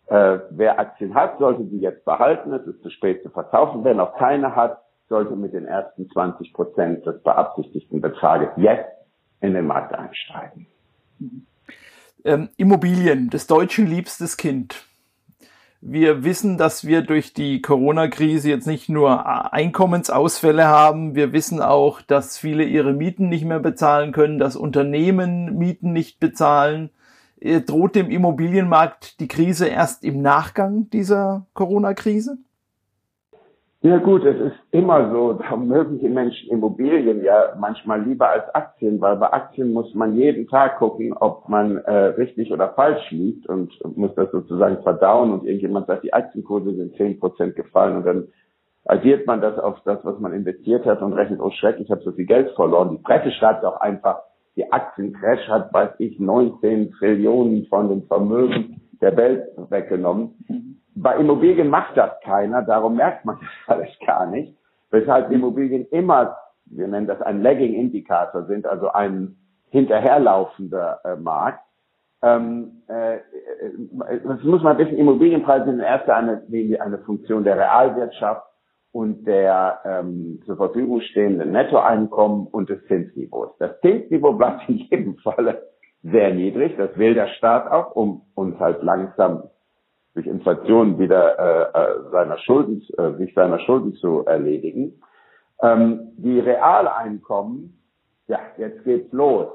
äh, 0.06 0.38
wer 0.50 0.78
Aktien 0.78 1.14
hat, 1.14 1.38
sollte 1.38 1.64
sie 1.64 1.80
jetzt 1.80 2.04
behalten. 2.04 2.52
Es 2.52 2.66
ist 2.66 2.82
zu 2.82 2.90
spät 2.90 3.22
zu 3.22 3.30
verkaufen. 3.30 3.82
Wer 3.82 3.94
noch 3.94 4.16
keine 4.16 4.54
hat, 4.54 4.78
sollte 5.08 5.36
mit 5.36 5.52
den 5.52 5.66
ersten 5.66 6.08
20 6.10 6.52
Prozent 6.52 7.06
des 7.06 7.22
beabsichtigten 7.22 8.00
Betrages 8.00 8.48
jetzt 8.56 8.90
in 9.40 9.54
den 9.54 9.66
Markt 9.66 9.94
einsteigen. 9.94 10.66
Ähm, 12.24 12.48
Immobilien, 12.56 13.30
des 13.30 13.46
Deutschen 13.46 13.86
liebstes 13.86 14.36
Kind. 14.36 14.84
Wir 15.80 16.24
wissen, 16.24 16.58
dass 16.58 16.86
wir 16.86 17.02
durch 17.02 17.32
die 17.32 17.62
Corona-Krise 17.62 18.48
jetzt 18.48 18.66
nicht 18.66 18.88
nur 18.88 19.52
Einkommensausfälle 19.52 20.66
haben, 20.66 21.14
wir 21.14 21.32
wissen 21.32 21.62
auch, 21.62 22.00
dass 22.02 22.38
viele 22.38 22.64
ihre 22.64 22.92
Mieten 22.92 23.28
nicht 23.28 23.44
mehr 23.44 23.60
bezahlen 23.60 24.10
können, 24.10 24.38
dass 24.38 24.56
Unternehmen 24.56 25.56
Mieten 25.56 25.92
nicht 25.92 26.18
bezahlen. 26.18 26.90
Äh, 27.38 27.60
droht 27.60 27.94
dem 27.94 28.10
Immobilienmarkt 28.10 29.20
die 29.20 29.28
Krise 29.28 29.68
erst 29.68 30.02
im 30.02 30.22
Nachgang 30.22 30.90
dieser 30.90 31.46
Corona-Krise? 31.54 32.38
Ja 33.82 33.98
gut, 33.98 34.24
es 34.24 34.40
ist 34.40 34.56
immer 34.70 35.12
so, 35.12 35.32
da 35.50 35.56
mögen 35.56 35.98
die 35.98 36.08
Menschen 36.08 36.50
Immobilien 36.50 37.22
ja 37.22 37.54
manchmal 37.58 38.02
lieber 38.02 38.28
als 38.28 38.52
Aktien, 38.54 39.00
weil 39.00 39.16
bei 39.16 39.32
Aktien 39.32 39.72
muss 39.72 39.94
man 39.94 40.16
jeden 40.16 40.48
Tag 40.48 40.78
gucken, 40.78 41.12
ob 41.12 41.48
man 41.48 41.76
äh, 41.78 41.92
richtig 41.92 42.52
oder 42.52 42.70
falsch 42.70 43.10
liegt 43.10 43.46
und 43.48 43.72
muss 43.96 44.14
das 44.14 44.30
sozusagen 44.32 44.82
verdauen 44.82 45.32
und 45.32 45.44
irgendjemand 45.44 45.86
sagt, 45.86 46.04
die 46.04 46.12
Aktienkurse 46.12 46.74
sind 46.74 46.96
zehn 46.96 47.20
Prozent 47.20 47.54
gefallen 47.54 47.96
und 47.98 48.06
dann 48.06 48.28
addiert 48.86 49.26
man 49.26 49.40
das 49.40 49.58
auf 49.58 49.78
das, 49.84 49.98
was 50.04 50.18
man 50.20 50.32
investiert 50.32 50.86
hat 50.86 51.02
und 51.02 51.12
rechnet, 51.12 51.40
oh 51.40 51.50
Schreck, 51.50 51.78
ich 51.80 51.90
habe 51.90 52.02
so 52.02 52.12
viel 52.12 52.26
Geld 52.26 52.50
verloren. 52.54 52.96
Die 52.96 53.02
Presse 53.02 53.30
schreibt 53.32 53.64
auch 53.64 53.80
einfach, 53.80 54.20
die 54.56 54.72
Aktiencrash 54.72 55.48
hat, 55.48 55.72
weiß 55.72 55.90
ich, 55.98 56.18
19 56.18 56.92
Trillionen 56.92 57.66
von 57.66 57.88
dem 57.88 58.04
Vermögen 58.04 58.80
der 59.00 59.16
Welt 59.16 59.48
weggenommen. 59.68 60.80
Bei 60.98 61.16
Immobilien 61.16 61.68
macht 61.68 61.96
das 61.96 62.10
keiner, 62.24 62.62
darum 62.62 62.96
merkt 62.96 63.26
man 63.26 63.38
das 63.40 63.50
alles 63.78 63.90
gar 64.06 64.26
nicht. 64.26 64.56
Weshalb 64.90 65.30
Immobilien 65.30 65.86
immer, 65.90 66.36
wir 66.64 66.88
nennen 66.88 67.06
das 67.06 67.20
ein 67.20 67.42
Lagging-Indikator 67.42 68.46
sind, 68.46 68.66
also 68.66 68.90
ein 68.90 69.36
hinterherlaufender 69.70 71.00
äh, 71.04 71.16
Markt. 71.16 71.60
Ähm, 72.22 72.82
äh, 72.88 73.18
das 74.24 74.42
muss 74.42 74.62
man 74.62 74.78
wissen, 74.78 74.96
Immobilienpreise 74.96 75.66
sind 75.66 75.74
in 75.74 75.80
erster 75.80 76.40
Linie 76.48 76.80
eine 76.80 76.98
Funktion 76.98 77.44
der 77.44 77.58
Realwirtschaft 77.58 78.46
und 78.92 79.26
der 79.26 79.80
ähm, 79.84 80.40
zur 80.46 80.56
Verfügung 80.56 81.02
stehenden 81.02 81.52
Nettoeinkommen 81.52 82.46
und 82.46 82.70
des 82.70 82.82
Zinsniveaus. 82.86 83.50
Das 83.58 83.78
Zinsniveau 83.80 84.32
bleibt 84.32 84.66
in 84.68 84.76
jedem 84.76 85.16
Falle 85.18 85.62
sehr 86.02 86.32
niedrig. 86.32 86.74
Das 86.78 86.96
will 86.96 87.12
der 87.12 87.26
Staat 87.36 87.70
auch, 87.70 87.94
um 87.94 88.22
uns 88.34 88.58
halt 88.58 88.82
langsam 88.82 89.42
durch 90.16 90.26
Inflation 90.26 90.98
wieder 90.98 91.38
äh, 91.38 91.78
äh, 91.78 92.10
seiner 92.10 92.38
Schulden, 92.38 92.82
äh, 92.96 93.12
sich 93.18 93.34
seiner 93.34 93.60
Schulden 93.60 93.92
zu 93.94 94.24
erledigen. 94.24 95.00
Ähm, 95.62 96.12
die 96.16 96.40
Realeinkommen, 96.40 97.78
ja, 98.26 98.38
jetzt 98.56 98.82
geht's 98.84 99.12
los, 99.12 99.48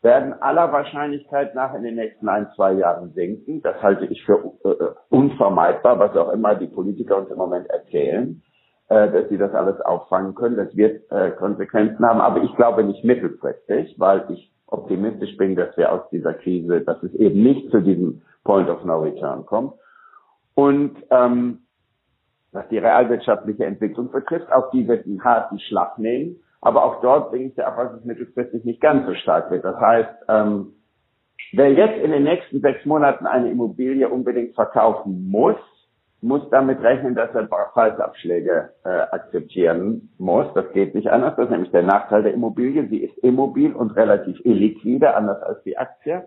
werden 0.00 0.34
aller 0.40 0.72
Wahrscheinlichkeit 0.72 1.56
nach 1.56 1.74
in 1.74 1.82
den 1.82 1.96
nächsten 1.96 2.28
ein, 2.28 2.46
zwei 2.54 2.74
Jahren 2.74 3.12
sinken. 3.12 3.60
Das 3.62 3.82
halte 3.82 4.06
ich 4.06 4.24
für 4.24 4.52
äh, 4.64 4.94
unvermeidbar, 5.08 5.98
was 5.98 6.16
auch 6.16 6.32
immer 6.32 6.54
die 6.54 6.68
Politiker 6.68 7.18
uns 7.18 7.30
im 7.30 7.38
Moment 7.38 7.68
erzählen, 7.68 8.40
äh, 8.88 9.10
dass 9.10 9.28
sie 9.28 9.36
das 9.36 9.52
alles 9.52 9.80
auffangen 9.80 10.36
können. 10.36 10.56
Das 10.56 10.76
wird 10.76 11.10
äh, 11.10 11.32
Konsequenzen 11.32 12.06
haben, 12.06 12.20
aber 12.20 12.40
ich 12.44 12.54
glaube 12.54 12.84
nicht 12.84 13.04
mittelfristig, 13.04 13.96
weil 13.98 14.26
ich 14.28 14.52
optimistisch 14.68 15.36
bin, 15.36 15.56
dass 15.56 15.76
wir 15.76 15.90
aus 15.90 16.08
dieser 16.10 16.34
Krise, 16.34 16.82
dass 16.82 17.02
es 17.02 17.12
eben 17.14 17.42
nicht 17.42 17.72
zu 17.72 17.80
diesem 17.80 18.22
Point 18.44 18.68
of 18.68 18.84
No 18.84 19.00
Return 19.00 19.44
kommt. 19.44 19.72
Und 20.58 20.96
ähm, 21.12 21.60
was 22.50 22.66
die 22.68 22.78
realwirtschaftliche 22.78 23.64
Entwicklung 23.64 24.10
betrifft, 24.10 24.50
auch 24.50 24.72
die 24.72 24.88
wird 24.88 25.06
einen 25.06 25.22
harten 25.22 25.60
Schlag 25.60 26.00
nehmen. 26.00 26.40
Aber 26.60 26.82
auch 26.82 27.00
dort 27.00 27.32
denke 27.32 27.50
ich 27.50 27.54
der 27.54 27.68
ab, 27.68 27.76
dass 27.76 28.00
es 28.00 28.04
mittelfristig 28.04 28.64
nicht 28.64 28.80
ganz 28.80 29.06
so 29.06 29.14
stark 29.14 29.52
wird. 29.52 29.64
Das 29.64 29.78
heißt, 29.78 30.10
ähm, 30.28 30.72
wer 31.52 31.72
jetzt 31.72 32.02
in 32.02 32.10
den 32.10 32.24
nächsten 32.24 32.60
sechs 32.60 32.84
Monaten 32.84 33.24
eine 33.24 33.52
Immobilie 33.52 34.08
unbedingt 34.08 34.56
verkaufen 34.56 35.30
muss, 35.30 35.54
muss 36.22 36.42
damit 36.50 36.82
rechnen, 36.82 37.14
dass 37.14 37.32
er 37.36 37.46
Preisabschläge 37.46 38.70
äh, 38.84 38.88
akzeptieren 38.88 40.10
muss. 40.18 40.52
Das 40.54 40.72
geht 40.72 40.92
nicht 40.96 41.08
anders. 41.08 41.36
Das 41.36 41.44
ist 41.44 41.52
nämlich 41.52 41.70
der 41.70 41.84
Nachteil 41.84 42.24
der 42.24 42.34
Immobilie. 42.34 42.88
Sie 42.88 42.98
ist 42.98 43.16
immobil 43.18 43.74
und 43.74 43.94
relativ 43.94 44.44
illiquide, 44.44 45.14
anders 45.14 45.40
als 45.40 45.62
die 45.62 45.78
Aktie. 45.78 46.24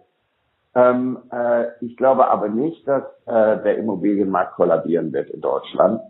Ähm, 0.74 1.20
äh, 1.32 1.66
ich 1.82 1.98
glaube 1.98 2.30
aber 2.30 2.48
nicht, 2.48 2.88
dass 2.88 3.04
äh, 3.26 3.62
der 3.64 3.78
Immobilienmarkt 3.78 4.56
kollabieren 4.56 5.12
wird 5.12 5.30
in 5.30 5.42
Deutschland. 5.42 6.02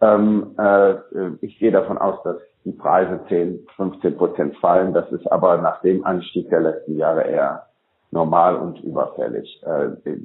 Ähm, 0.00 0.54
äh, 0.58 0.94
ich 1.40 1.58
gehe 1.58 1.70
davon 1.70 1.98
aus, 1.98 2.22
dass 2.24 2.36
die 2.64 2.72
Preise 2.72 3.20
10, 3.28 3.66
15 3.76 4.16
Prozent 4.16 4.56
fallen. 4.56 4.92
Das 4.92 5.10
ist 5.12 5.30
aber 5.30 5.58
nach 5.58 5.80
dem 5.82 6.04
Anstieg 6.04 6.50
der 6.50 6.60
letzten 6.60 6.96
Jahre 6.96 7.22
eher 7.22 7.66
normal 8.10 8.56
und 8.56 8.80
überfällig. 8.80 9.62
Äh, 9.64 10.16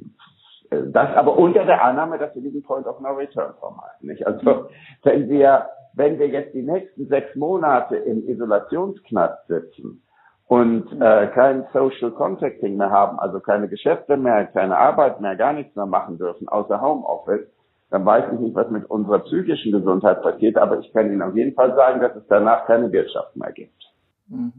das 0.70 1.16
aber 1.16 1.38
unter 1.38 1.64
der 1.64 1.84
Annahme, 1.84 2.18
dass 2.18 2.34
wir 2.34 2.42
diesen 2.42 2.62
Point 2.62 2.86
of 2.86 3.00
No 3.00 3.10
Return 3.10 3.54
vermeiden. 3.60 4.08
Nicht? 4.08 4.26
Also 4.26 4.68
wenn 5.04 5.28
wir, 5.28 5.66
wenn 5.94 6.18
wir 6.18 6.26
jetzt 6.26 6.54
die 6.54 6.62
nächsten 6.62 7.06
sechs 7.06 7.36
Monate 7.36 7.96
im 7.96 8.28
Isolationsknast 8.28 9.46
sitzen, 9.46 10.02
und 10.48 11.00
äh, 11.00 11.26
kein 11.28 11.66
Social 11.72 12.12
Contacting 12.12 12.76
mehr 12.76 12.90
haben, 12.90 13.18
also 13.18 13.40
keine 13.40 13.68
Geschäfte 13.68 14.16
mehr, 14.16 14.46
keine 14.46 14.78
Arbeit 14.78 15.20
mehr, 15.20 15.36
gar 15.36 15.52
nichts 15.52 15.74
mehr 15.74 15.86
machen 15.86 16.18
dürfen, 16.18 16.48
außer 16.48 16.80
Homeoffice, 16.80 17.46
dann 17.90 18.04
weiß 18.04 18.32
ich 18.34 18.40
nicht, 18.40 18.54
was 18.54 18.70
mit 18.70 18.88
unserer 18.88 19.20
psychischen 19.20 19.72
Gesundheit 19.72 20.22
passiert, 20.22 20.56
aber 20.56 20.78
ich 20.78 20.92
kann 20.92 21.10
Ihnen 21.10 21.22
auf 21.22 21.34
jeden 21.34 21.54
Fall 21.54 21.74
sagen, 21.74 22.00
dass 22.00 22.14
es 22.16 22.26
danach 22.28 22.66
keine 22.66 22.90
Wirtschaft 22.92 23.36
mehr 23.36 23.52
gibt. 23.52 23.92
Mhm. 24.28 24.52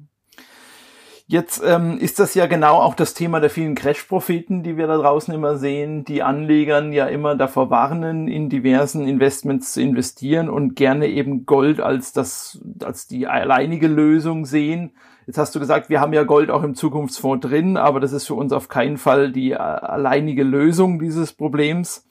Jetzt 1.30 1.62
ähm, 1.65 1.97
ist 2.00 2.19
das 2.19 2.36
ja 2.36 2.45
genau 2.45 2.76
auch 2.76 2.95
das 2.95 3.13
Thema 3.13 3.41
der 3.41 3.50
vielen 3.50 3.76
Crash-Propheten, 3.76 4.63
die 4.63 4.78
wir 4.78 4.88
da 4.88 4.95
draußen 4.95 5.34
immer 5.34 5.58
sehen, 5.58 6.06
die 6.06 6.23
Anlegern 6.23 6.93
ja 6.93 7.08
immer 7.08 7.36
davor 7.36 7.69
warnen, 7.69 8.30
in 8.30 8.50
diversen 8.50 9.06
Investments 9.06 9.73
zu 9.73 9.82
investieren 9.82 10.50
und 10.50 10.78
gerne 10.78 11.08
eben 11.08 11.45
Gold 11.45 11.82
als 11.82 12.13
das, 12.13 12.62
als 12.82 13.08
die 13.08 13.28
alleinige 13.28 13.88
Lösung 13.88 14.45
sehen. 14.45 14.93
Jetzt 15.28 15.38
hast 15.38 15.54
du 15.54 15.60
gesagt, 15.60 15.90
wir 15.90 16.00
haben 16.00 16.13
ja 16.13 16.24
Gold 16.24 16.50
auch 16.50 16.63
im 16.63 16.74
Zukunftsfonds 16.74 17.46
drin, 17.46 17.76
aber 17.76 18.00
das 18.00 18.13
ist 18.13 18.28
für 18.28 18.34
uns 18.34 18.54
auf 18.54 18.70
keinen 18.70 18.98
Fall 18.98 19.34
die 19.34 19.52
äh, 19.52 19.56
alleinige 19.58 20.44
Lösung 20.44 21.00
dieses 21.00 21.34
Problems. 21.34 22.08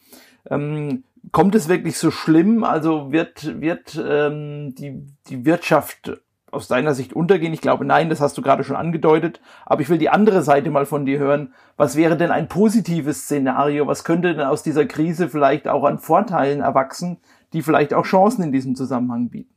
Ähm, 0.50 1.02
kommt 1.32 1.54
es 1.54 1.70
wirklich 1.70 1.96
so 1.96 2.10
schlimm? 2.10 2.62
Also 2.62 3.12
wird, 3.12 3.58
wird 3.58 3.98
ähm, 4.06 4.74
die, 4.74 5.02
die 5.30 5.46
Wirtschaft 5.46 6.20
aus 6.50 6.68
deiner 6.68 6.92
Sicht 6.92 7.14
untergehen? 7.14 7.54
Ich 7.54 7.62
glaube, 7.62 7.86
nein, 7.86 8.10
das 8.10 8.20
hast 8.20 8.36
du 8.36 8.42
gerade 8.42 8.64
schon 8.64 8.76
angedeutet. 8.76 9.40
Aber 9.64 9.80
ich 9.80 9.88
will 9.88 9.96
die 9.96 10.10
andere 10.10 10.42
Seite 10.42 10.70
mal 10.70 10.84
von 10.84 11.06
dir 11.06 11.18
hören. 11.18 11.54
Was 11.78 11.96
wäre 11.96 12.18
denn 12.18 12.30
ein 12.30 12.48
positives 12.48 13.22
Szenario? 13.22 13.86
Was 13.86 14.04
könnte 14.04 14.34
denn 14.34 14.46
aus 14.46 14.62
dieser 14.62 14.84
Krise 14.84 15.30
vielleicht 15.30 15.68
auch 15.68 15.84
an 15.84 15.98
Vorteilen 15.98 16.60
erwachsen, 16.60 17.16
die 17.54 17.62
vielleicht 17.62 17.94
auch 17.94 18.04
Chancen 18.04 18.42
in 18.42 18.52
diesem 18.52 18.74
Zusammenhang 18.74 19.30
bieten? 19.30 19.54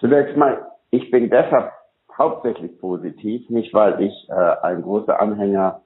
Zunächst 0.00 0.36
mal, 0.36 0.66
ich 0.90 1.08
bin 1.12 1.30
deshalb 1.30 1.77
hauptsächlich 2.18 2.78
positiv, 2.80 3.48
nicht 3.50 3.72
weil 3.72 4.00
ich 4.02 4.28
äh, 4.28 4.34
ein 4.62 4.82
großer 4.82 5.20
Anhänger 5.20 5.82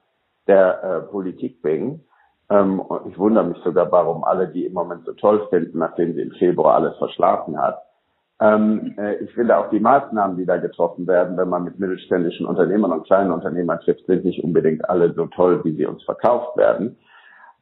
der 0.47 0.83
äh, 0.83 1.11
Politik 1.11 1.61
bin. 1.61 2.01
Ähm, 2.49 2.81
ich 3.07 3.17
wundere 3.17 3.45
mich 3.45 3.57
sogar, 3.63 3.91
warum 3.91 4.23
alle 4.23 4.47
die 4.47 4.65
im 4.65 4.73
Moment 4.73 5.05
so 5.05 5.13
toll 5.13 5.47
finden, 5.49 5.79
nachdem 5.79 6.13
sie 6.13 6.21
im 6.21 6.31
Februar 6.31 6.75
alles 6.75 6.97
verschlafen 6.97 7.61
hat. 7.61 7.81
Ähm, 8.39 8.95
äh, 8.97 9.15
ich 9.23 9.33
finde 9.33 9.57
auch 9.57 9.69
die 9.69 9.79
Maßnahmen, 9.79 10.37
die 10.37 10.45
da 10.45 10.57
getroffen 10.57 11.07
werden, 11.07 11.37
wenn 11.37 11.49
man 11.49 11.63
mit 11.63 11.79
mittelständischen 11.79 12.45
Unternehmern 12.45 12.91
und 12.91 13.05
kleinen 13.05 13.31
Unternehmern 13.31 13.79
trifft, 13.79 14.05
sind 14.05 14.25
nicht 14.25 14.43
unbedingt 14.43 14.89
alle 14.89 15.13
so 15.13 15.27
toll, 15.27 15.63
wie 15.63 15.75
sie 15.75 15.85
uns 15.85 16.03
verkauft 16.03 16.57
werden. 16.57 16.97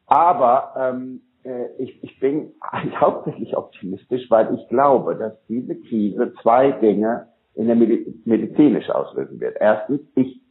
Aber 0.08 0.74
ähm, 0.78 1.22
äh, 1.44 1.68
ich, 1.78 2.04
ich 2.04 2.20
bin 2.20 2.54
hauptsächlich 3.00 3.56
optimistisch, 3.56 4.30
weil 4.30 4.56
ich 4.56 4.68
glaube, 4.70 5.16
dass 5.16 5.34
diese 5.48 5.76
Krise 5.76 6.34
zwei 6.42 6.72
Dinge 6.72 7.28
in 7.56 7.68
der 7.68 7.76
medizinisch 7.76 8.90
auslösen 8.90 9.40
wird. 9.40 9.58
Erstens, 9.60 10.02
ich 10.16 10.42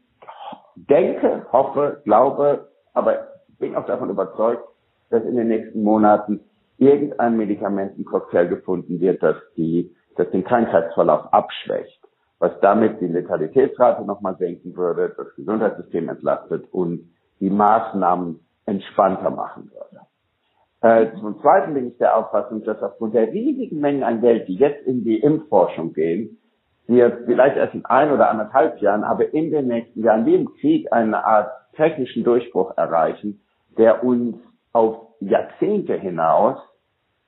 denke, 0.77 1.47
hoffe, 1.51 2.01
glaube, 2.05 2.69
aber 2.95 3.29
bin 3.59 3.77
auch 3.77 3.87
davon 3.87 4.11
überzeugt, 4.11 4.65
dass 5.11 5.25
in 5.25 5.37
den 5.37 5.49
nächsten 5.49 5.83
Monaten 5.83 6.41
irgendein 6.79 7.37
Medikamentencocktail 7.37 8.49
gefunden 8.49 9.01
wird, 9.01 9.23
das 9.23 9.37
die 9.57 9.95
das 10.17 10.31
den 10.31 10.45
Krankheitsverlauf 10.45 11.33
abschwächt, 11.33 12.01
was 12.39 12.53
damit 12.61 13.01
die 13.01 13.07
Letalitätsrate 13.07 14.05
nochmal 14.05 14.37
senken 14.37 14.77
würde, 14.77 15.15
das 15.17 15.35
Gesundheitssystem 15.37 16.09
entlastet 16.09 16.67
und 16.73 17.11
die 17.39 17.51
Maßnahmen 17.51 18.41
entspannter 18.67 19.31
machen 19.31 19.71
würde. 19.73 20.07
Äh, 20.83 21.15
zum 21.19 21.41
Zweiten 21.41 21.75
bin 21.75 21.89
ich 21.89 21.99
der 21.99 22.17
Auffassung, 22.17 22.65
dass 22.65 22.83
aufgrund 22.83 23.15
der 23.15 23.33
riesigen 23.33 23.81
Mengen 23.81 24.03
an 24.03 24.21
Geld, 24.21 24.49
die 24.49 24.57
jetzt 24.57 24.87
in 24.87 25.05
die 25.05 25.21
Impfforschung 25.21 25.93
gehen, 25.93 26.39
wir 26.87 27.25
vielleicht 27.25 27.57
erst 27.57 27.75
in 27.75 27.85
ein 27.85 28.11
oder 28.11 28.31
anderthalb 28.31 28.81
Jahren, 28.81 29.05
aber 29.05 29.33
in 29.33 29.51
den 29.51 29.69
nächsten 29.69 30.03
Jahren 30.03 30.27
wie 30.27 30.35
im 30.35 30.53
Krieg 30.61 30.93
eine 30.93 31.25
Art 31.25 31.51
technischen 31.75 32.25
Durchbruch 32.25 32.77
erreichen, 32.77 33.41
der 33.79 34.03
uns 34.05 34.37
auf 34.73 34.97
Jahrzehnte 35.21 35.95
hinaus 35.95 36.59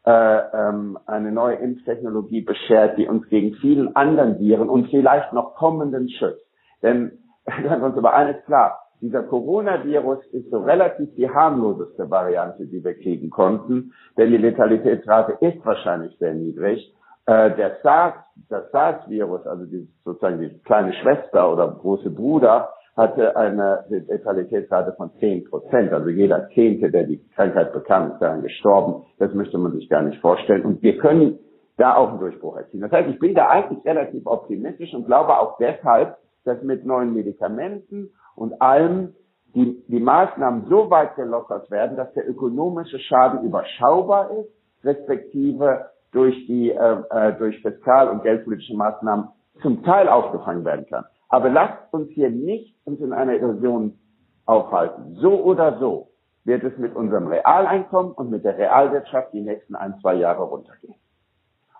äh, 0.04 0.10
ähm, 0.10 0.98
eine 1.06 1.30
neue 1.30 1.56
Impftechnologie 1.56 2.40
beschert, 2.40 2.98
die 2.98 3.06
uns 3.06 3.28
gegen 3.28 3.54
vielen 3.56 3.94
anderen 3.94 4.38
Viren 4.40 4.68
und 4.68 4.88
vielleicht 4.88 5.32
noch 5.32 5.54
kommenden 5.54 6.08
schützt. 6.08 6.44
Denn 6.82 7.18
wir 7.46 7.82
uns 7.82 7.96
über 7.96 8.14
eines 8.14 8.44
klar, 8.44 8.78
dieser 9.00 9.24
Coronavirus 9.24 10.24
ist 10.32 10.50
so 10.50 10.58
relativ 10.58 11.12
die 11.16 11.28
harmloseste 11.28 12.08
Variante, 12.08 12.66
die 12.66 12.84
wir 12.84 12.94
kriegen 12.94 13.30
konnten, 13.30 13.92
denn 14.16 14.30
die 14.30 14.36
Letalitätsrate 14.36 15.44
ist 15.44 15.64
wahrscheinlich 15.66 16.16
sehr 16.18 16.34
niedrig. 16.34 16.94
Äh, 17.26 17.54
der 17.56 17.76
SARS, 17.82 18.14
das 18.48 18.70
SARS-Virus, 18.72 19.46
also 19.46 19.64
die, 19.64 19.88
sozusagen 20.04 20.40
die 20.40 20.58
kleine 20.64 20.92
Schwester 20.94 21.52
oder 21.52 21.68
große 21.68 22.11
Bruder, 22.11 22.70
hatte 22.96 23.37
eine 23.37 23.85
Letalitätsrate 23.88 24.92
von 24.94 25.12
10 25.18 25.44
Prozent. 25.44 25.92
Also 25.92 26.11
jeder 26.11 26.48
Zehnte, 26.50 26.90
der 26.90 27.04
die 27.04 27.22
Krankheit 27.35 27.72
bekam, 27.72 28.12
ist 28.12 28.18
daran 28.20 28.42
gestorben. 28.42 29.06
Das 29.18 29.32
möchte 29.32 29.56
man 29.56 29.72
sich 29.72 29.88
gar 29.88 30.02
nicht 30.02 30.20
vorstellen. 30.20 30.64
Und 30.64 30.82
wir 30.82 30.98
können 30.98 31.38
da 31.78 31.94
auch 31.96 32.11
einen 32.11 32.20
Durchbruch 32.20 32.56
erzielen. 32.56 32.82
Das 32.82 32.92
heißt, 32.92 33.08
ich 33.08 33.18
bin 33.18 33.35
da 33.35 33.48
eigentlich 33.48 33.85
relativ 33.85 34.26
optimistisch 34.26 34.92
und 34.92 35.06
glaube 35.06 35.38
auch 35.38 35.56
deshalb, 35.58 36.18
dass 36.44 36.62
mit 36.62 36.85
neuen 36.85 37.14
Medikamenten 37.14 38.11
und 38.37 38.61
allem 38.61 39.14
die, 39.54 39.82
die 39.88 40.00
Maßnahmen 40.00 40.66
so 40.68 40.90
weit 40.90 41.14
gelockert 41.16 41.70
werden, 41.70 41.96
dass 41.96 42.12
der 42.14 42.28
ökonomische 42.28 42.98
Schaden 42.98 43.42
überschaubar 43.44 44.30
ist, 44.32 44.50
respektive 44.85 45.87
durch 46.12 46.35
die 46.46 46.70
äh, 46.70 46.96
äh 47.11 47.33
durch 47.38 47.61
fiskal- 47.62 48.09
und 48.09 48.22
geldpolitische 48.22 48.77
Maßnahmen 48.77 49.29
zum 49.61 49.83
Teil 49.83 50.09
aufgefangen 50.09 50.64
werden 50.64 50.87
kann. 50.87 51.05
Aber 51.29 51.48
lasst 51.48 51.92
uns 51.92 52.11
hier 52.11 52.31
nicht 52.31 52.77
uns 52.85 53.01
in 53.01 53.12
einer 53.12 53.35
Illusion 53.35 53.98
aufhalten. 54.46 55.16
So 55.16 55.42
oder 55.42 55.79
so 55.79 56.09
wird 56.44 56.64
es 56.64 56.77
mit 56.79 56.94
unserem 56.94 57.29
Realeinkommen 57.29 58.12
und 58.12 58.31
mit 58.31 58.44
der 58.44 58.59
Realwirtschaft 58.59 59.33
die 59.33 59.40
nächsten 59.40 59.75
ein, 59.75 59.94
zwei 60.01 60.14
Jahre 60.14 60.42
runtergehen. 60.42 60.94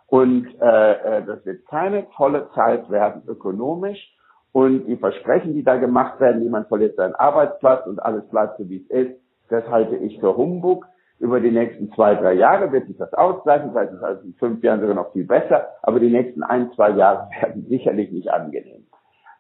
Und 0.07 0.47
äh, 0.61 1.19
äh, 1.19 1.25
das 1.25 1.45
wird 1.45 1.67
keine 1.67 2.09
tolle 2.11 2.49
Zeit 2.55 2.91
werden 2.91 3.23
ökonomisch. 3.27 4.15
Und 4.53 4.85
die 4.87 4.97
Versprechen, 4.97 5.55
die 5.55 5.65
da 5.65 5.77
gemacht 5.77 6.21
werden, 6.21 6.43
niemand 6.43 6.69
verliert 6.69 6.97
seinen 6.97 7.15
Arbeitsplatz 7.15 7.87
und 7.87 7.99
alles 8.03 8.29
bleibt 8.29 8.59
so, 8.59 8.69
wie 8.69 8.85
es 8.85 8.91
ist, 8.91 9.21
das 9.49 9.67
halte 9.69 9.97
ich 9.97 10.21
für 10.21 10.37
Humbug. 10.37 10.87
Über 11.23 11.39
die 11.39 11.53
nächsten 11.53 11.93
zwei, 11.93 12.17
drei 12.17 12.33
Jahre 12.33 12.73
wird 12.73 12.89
sich 12.89 12.97
das 12.97 13.15
ausgleichen, 13.15 13.71
vielleicht 13.71 13.93
ist 13.93 13.99
es 13.99 14.03
also 14.03 14.23
in 14.23 14.35
fünf 14.35 14.61
Jahren 14.65 14.81
sogar 14.81 14.97
noch 14.97 15.13
viel 15.13 15.25
besser, 15.25 15.69
aber 15.81 16.01
die 16.01 16.11
nächsten 16.11 16.43
ein, 16.43 16.73
zwei 16.73 16.91
Jahre 16.91 17.29
werden 17.41 17.65
sicherlich 17.69 18.11
nicht 18.11 18.29
angenehm. 18.29 18.87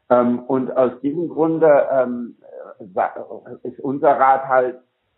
Ähm, 0.08 0.44
und 0.46 0.76
aus 0.76 0.92
diesem 1.00 1.28
Grunde 1.28 1.68
ähm, 1.90 2.36
ist 3.64 3.80
unser 3.80 4.10
Rat 4.10 4.46
halt, 4.46 4.76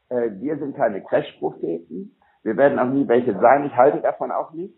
äh, 0.09 0.31
wir 0.41 0.57
sind 0.57 0.75
keine 0.75 1.03
Crash-Propheten, 1.03 2.17
wir 2.43 2.57
werden 2.57 2.79
auch 2.79 2.89
nie 2.89 3.07
welche 3.09 3.39
sein, 3.39 3.67
ich 3.67 3.77
halte 3.77 4.01
davon 4.01 4.31
auch 4.33 4.55
nicht, 4.55 4.75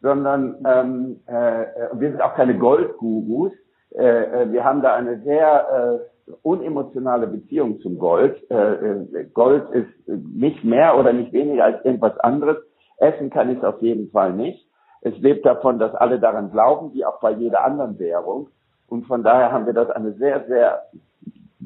sondern 0.00 0.56
ähm, 0.66 1.20
äh, 1.26 1.92
wir 1.92 2.10
sind 2.10 2.22
auch 2.22 2.34
keine 2.34 2.58
Goldgurus. 2.58 3.52
Äh, 3.94 4.02
äh, 4.42 4.52
wir 4.52 4.64
haben 4.64 4.82
da 4.82 4.94
eine 4.94 5.20
sehr 5.20 6.00
äh, 6.00 6.19
unemotionale 6.42 7.26
Beziehung 7.26 7.80
zum 7.80 7.98
Gold. 7.98 8.36
Äh, 8.50 8.54
äh, 8.54 9.24
Gold 9.32 9.70
ist 9.70 10.08
nicht 10.08 10.64
mehr 10.64 10.98
oder 10.98 11.12
nicht 11.12 11.32
weniger 11.32 11.64
als 11.64 11.84
irgendwas 11.84 12.18
anderes. 12.20 12.56
Essen 12.98 13.30
kann 13.30 13.50
ich 13.50 13.58
es 13.58 13.64
auf 13.64 13.80
jeden 13.80 14.10
Fall 14.10 14.32
nicht. 14.32 14.66
Es 15.02 15.16
lebt 15.18 15.46
davon, 15.46 15.78
dass 15.78 15.94
alle 15.94 16.20
daran 16.20 16.50
glauben, 16.50 16.92
wie 16.92 17.04
auch 17.04 17.20
bei 17.20 17.32
jeder 17.32 17.64
anderen 17.64 17.98
Währung. 17.98 18.48
Und 18.88 19.06
von 19.06 19.22
daher 19.22 19.52
haben 19.52 19.66
wir 19.66 19.72
das 19.72 19.88
eine 19.90 20.12
sehr, 20.12 20.44
sehr, 20.46 20.82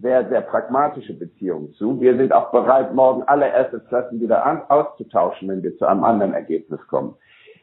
sehr, 0.00 0.28
sehr 0.28 0.42
pragmatische 0.42 1.18
Beziehung 1.18 1.72
zu. 1.72 2.00
Wir 2.00 2.16
sind 2.16 2.32
auch 2.32 2.52
bereit, 2.52 2.94
morgen 2.94 3.22
alle 3.24 3.52
Assetklassen 3.52 4.20
wieder 4.20 4.44
an, 4.44 4.62
auszutauschen, 4.68 5.48
wenn 5.48 5.62
wir 5.62 5.76
zu 5.76 5.86
einem 5.86 6.04
anderen 6.04 6.34
Ergebnis 6.34 6.80
kommen. 6.86 7.16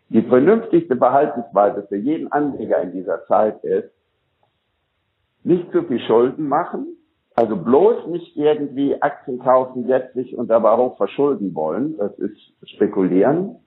Die 0.10 0.24
vernünftigste 0.24 0.98
Verhaltensweise 0.98 1.84
für 1.88 1.96
jeden 1.96 2.32
Anleger 2.32 2.82
in 2.82 2.92
dieser 2.92 3.26
Zeit 3.28 3.64
ist, 3.64 3.92
nicht 5.44 5.72
zu 5.72 5.84
viel 5.84 6.00
Schulden 6.02 6.48
machen, 6.48 6.98
also 7.36 7.56
bloß 7.56 8.08
nicht 8.08 8.36
irgendwie 8.36 9.02
Aktien 9.02 9.40
kaufen 9.40 9.88
jetzt 9.88 10.14
sich 10.14 10.38
und 10.38 10.52
aber 10.52 10.74
auch 10.74 10.98
verschulden 10.98 11.56
wollen, 11.56 11.98
das 11.98 12.18
ist 12.20 12.38
spekulieren, 12.76 13.58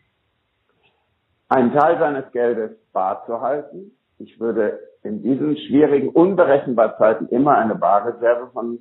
einen 1.49 1.73
Teil 1.73 1.99
seines 1.99 2.31
Geldes 2.33 2.73
bar 2.93 3.25
zu 3.27 3.41
halten. 3.41 3.93
Ich 4.19 4.39
würde 4.41 4.79
in 5.03 5.23
diesen 5.23 5.57
schwierigen, 5.57 6.09
unberechenbaren 6.09 6.95
Zeiten 6.99 7.29
immer 7.29 7.57
eine 7.57 7.75
Barreserve 7.75 8.51
von 8.53 8.79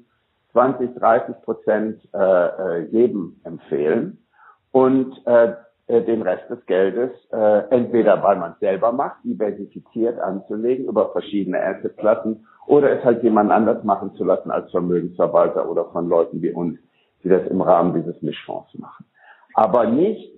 20, 0.51 0.95
30 0.95 1.41
Prozent 1.41 2.09
äh, 2.13 2.17
äh, 2.17 2.79
jedem 2.91 3.41
empfehlen 3.43 4.25
und 4.71 5.15
äh, 5.25 5.53
äh, 5.87 6.01
den 6.01 6.21
Rest 6.21 6.49
des 6.49 6.65
Geldes 6.65 7.11
äh, 7.31 7.67
entweder 7.69 8.23
weil 8.23 8.37
man 8.37 8.53
es 8.53 8.59
selber 8.59 8.91
macht, 8.91 9.23
diversifiziert 9.23 10.19
anzulegen 10.19 10.85
über 10.85 11.11
verschiedene 11.11 11.61
Assetklassen 11.61 12.47
oder 12.67 12.97
es 12.97 13.03
halt 13.03 13.23
jemand 13.23 13.51
anders 13.51 13.83
machen 13.83 14.15
zu 14.15 14.23
lassen 14.23 14.51
als 14.51 14.71
Vermögensverwalter 14.71 15.69
oder 15.69 15.85
von 15.91 16.07
Leuten 16.07 16.41
wie 16.41 16.51
uns, 16.51 16.79
die 17.23 17.29
das 17.29 17.45
im 17.47 17.61
Rahmen 17.61 17.93
dieses 17.93 18.21
Mischfonds 18.21 18.73
machen. 18.77 19.05
Aber 19.53 19.85
nicht 19.85 20.31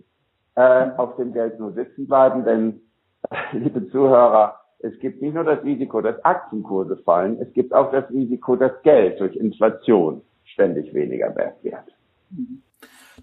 äh, 0.56 0.88
auf 0.98 1.16
dem 1.18 1.34
Geld 1.34 1.60
nur 1.60 1.74
sitzen 1.74 2.08
bleiben, 2.08 2.44
denn, 2.44 2.82
liebe 3.52 3.88
Zuhörer, 3.90 4.60
es 4.80 4.98
gibt 5.00 5.22
nicht 5.22 5.34
nur 5.34 5.44
das 5.44 5.64
Risiko, 5.64 6.02
dass 6.02 6.24
Aktienkurse 6.26 6.98
fallen, 6.98 7.40
es 7.40 7.52
gibt 7.54 7.74
auch 7.74 7.92
das 7.92 8.10
Risiko, 8.10 8.56
dass 8.56 8.82
Geld 8.84 9.20
durch 9.20 9.36
Inflation 9.36 10.22
ständig 10.44 10.94
weniger 10.94 11.36
wert 11.36 11.64
wird. 11.64 11.84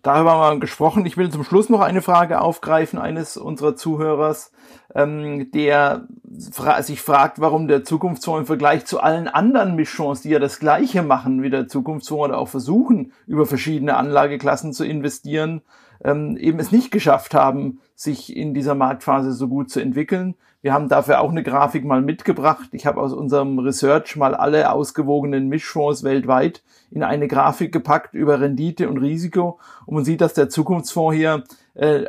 Darüber 0.00 0.32
haben 0.32 0.56
wir 0.56 0.60
gesprochen. 0.60 1.04
Ich 1.04 1.16
will 1.16 1.30
zum 1.30 1.44
Schluss 1.44 1.68
noch 1.68 1.80
eine 1.80 2.00
Frage 2.00 2.40
aufgreifen 2.40 2.98
eines 2.98 3.36
unserer 3.36 3.76
Zuhörers, 3.76 4.52
ähm, 4.94 5.50
der 5.50 6.08
fra 6.50 6.82
sich 6.82 7.02
fragt, 7.02 7.40
warum 7.40 7.68
der 7.68 7.84
Zukunftsfonds 7.84 8.40
im 8.40 8.46
Vergleich 8.46 8.86
zu 8.86 9.00
allen 9.00 9.28
anderen 9.28 9.76
Mischfonds, 9.76 10.22
die 10.22 10.30
ja 10.30 10.38
das 10.38 10.58
Gleiche 10.58 11.02
machen 11.02 11.42
wie 11.42 11.50
der 11.50 11.68
Zukunftsfonds 11.68 12.24
oder 12.24 12.38
auch 12.38 12.48
versuchen, 12.48 13.12
über 13.26 13.44
verschiedene 13.44 13.96
Anlageklassen 13.96 14.72
zu 14.72 14.84
investieren, 14.84 15.60
ähm, 16.02 16.36
eben 16.36 16.58
es 16.58 16.72
nicht 16.72 16.90
geschafft 16.90 17.34
haben, 17.34 17.80
sich 17.94 18.34
in 18.34 18.54
dieser 18.54 18.74
Marktphase 18.74 19.32
so 19.32 19.48
gut 19.48 19.70
zu 19.70 19.80
entwickeln. 19.80 20.34
Wir 20.62 20.72
haben 20.72 20.88
dafür 20.88 21.20
auch 21.20 21.30
eine 21.30 21.42
Grafik 21.42 21.84
mal 21.84 22.02
mitgebracht. 22.02 22.68
Ich 22.70 22.86
habe 22.86 23.00
aus 23.00 23.12
unserem 23.12 23.58
Research 23.58 24.14
mal 24.14 24.36
alle 24.36 24.72
ausgewogenen 24.72 25.48
Mischfonds 25.48 26.04
weltweit 26.04 26.62
in 26.92 27.02
eine 27.02 27.26
Grafik 27.26 27.72
gepackt 27.72 28.14
über 28.14 28.40
Rendite 28.40 28.88
und 28.88 28.98
Risiko. 28.98 29.58
Und 29.86 29.96
man 29.96 30.04
sieht, 30.04 30.20
dass 30.20 30.34
der 30.34 30.48
Zukunftsfonds 30.48 31.16
hier 31.16 31.42
äh, 31.74 32.04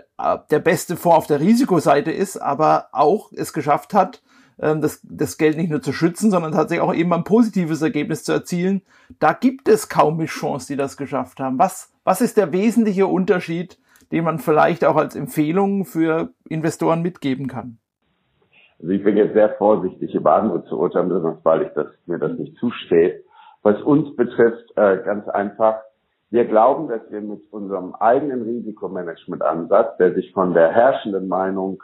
der 0.52 0.60
beste 0.60 0.98
Fonds 0.98 1.18
auf 1.18 1.28
der 1.28 1.40
Risikoseite 1.40 2.12
ist, 2.12 2.38
aber 2.38 2.90
auch 2.92 3.32
es 3.34 3.54
geschafft 3.54 3.96
hat, 3.96 4.22
äh, 4.58 4.78
das, 4.78 5.00
das 5.02 5.40
Geld 5.40 5.58
nicht 5.58 5.72
nur 5.72 5.82
zu 5.82 5.92
schützen, 5.92 6.30
sondern 6.30 6.52
tatsächlich 6.52 6.88
auch 6.88 6.94
eben 6.94 7.12
ein 7.12 7.24
positives 7.24 7.82
Ergebnis 7.82 8.24
zu 8.24 8.34
erzielen. 8.34 8.84
Da 9.18 9.34
gibt 9.34 9.68
es 9.68 9.90
kaum 9.90 10.18
Mischfonds, 10.18 10.68
die 10.68 10.76
das 10.76 10.96
geschafft 10.96 11.40
haben. 11.40 11.58
Was, 11.58 11.92
was 12.04 12.22
ist 12.22 12.38
der 12.38 12.52
wesentliche 12.52 13.08
Unterschied, 13.08 13.80
den 14.12 14.26
man 14.26 14.38
vielleicht 14.38 14.86
auch 14.86 14.96
als 14.96 15.16
Empfehlung 15.16 15.86
für 15.86 16.34
Investoren 16.48 17.02
mitgeben 17.02 17.48
kann? 17.48 17.80
Also 18.80 18.92
ich 18.92 19.04
bin 19.04 19.18
jetzt 19.18 19.34
sehr 19.34 19.50
vorsichtig, 19.56 20.14
über 20.14 20.36
andere 20.36 20.66
zu 20.66 20.78
urteilen, 20.78 21.10
weil 21.44 21.64
ich 21.64 21.70
das, 21.74 21.88
mir 22.06 22.20
das 22.20 22.38
nicht 22.38 22.58
zusteht. 22.58 23.24
Was 23.62 23.82
uns 23.82 24.16
betrifft, 24.16 24.72
äh, 24.76 24.98
ganz 25.04 25.28
einfach, 25.30 25.82
wir 26.30 26.46
glauben, 26.46 26.90
dass 26.90 27.02
wir 27.12 27.22
mit 27.22 27.42
unserem 27.52 27.96
eigenen 27.96 28.42
Risikomanagementansatz, 28.42 29.98
der 29.98 30.14
sich 30.16 30.32
von 30.34 30.54
der 30.54 30.72
herrschenden 30.72 31.28
Meinung 31.28 31.82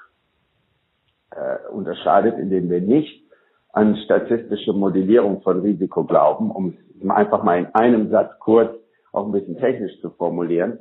äh, 1.31 1.69
unterscheidet, 1.71 2.37
indem 2.37 2.69
wir 2.69 2.81
nicht 2.81 3.23
an 3.71 3.95
statistische 3.97 4.73
Modellierung 4.73 5.41
von 5.41 5.61
Risiko 5.61 6.03
glauben, 6.03 6.51
um 6.51 6.75
es 6.99 7.09
einfach 7.09 7.43
mal 7.43 7.59
in 7.59 7.67
einem 7.67 8.09
Satz 8.09 8.31
kurz 8.39 8.75
auch 9.11 9.25
ein 9.25 9.31
bisschen 9.31 9.57
technisch 9.57 9.99
zu 10.01 10.09
formulieren, 10.11 10.79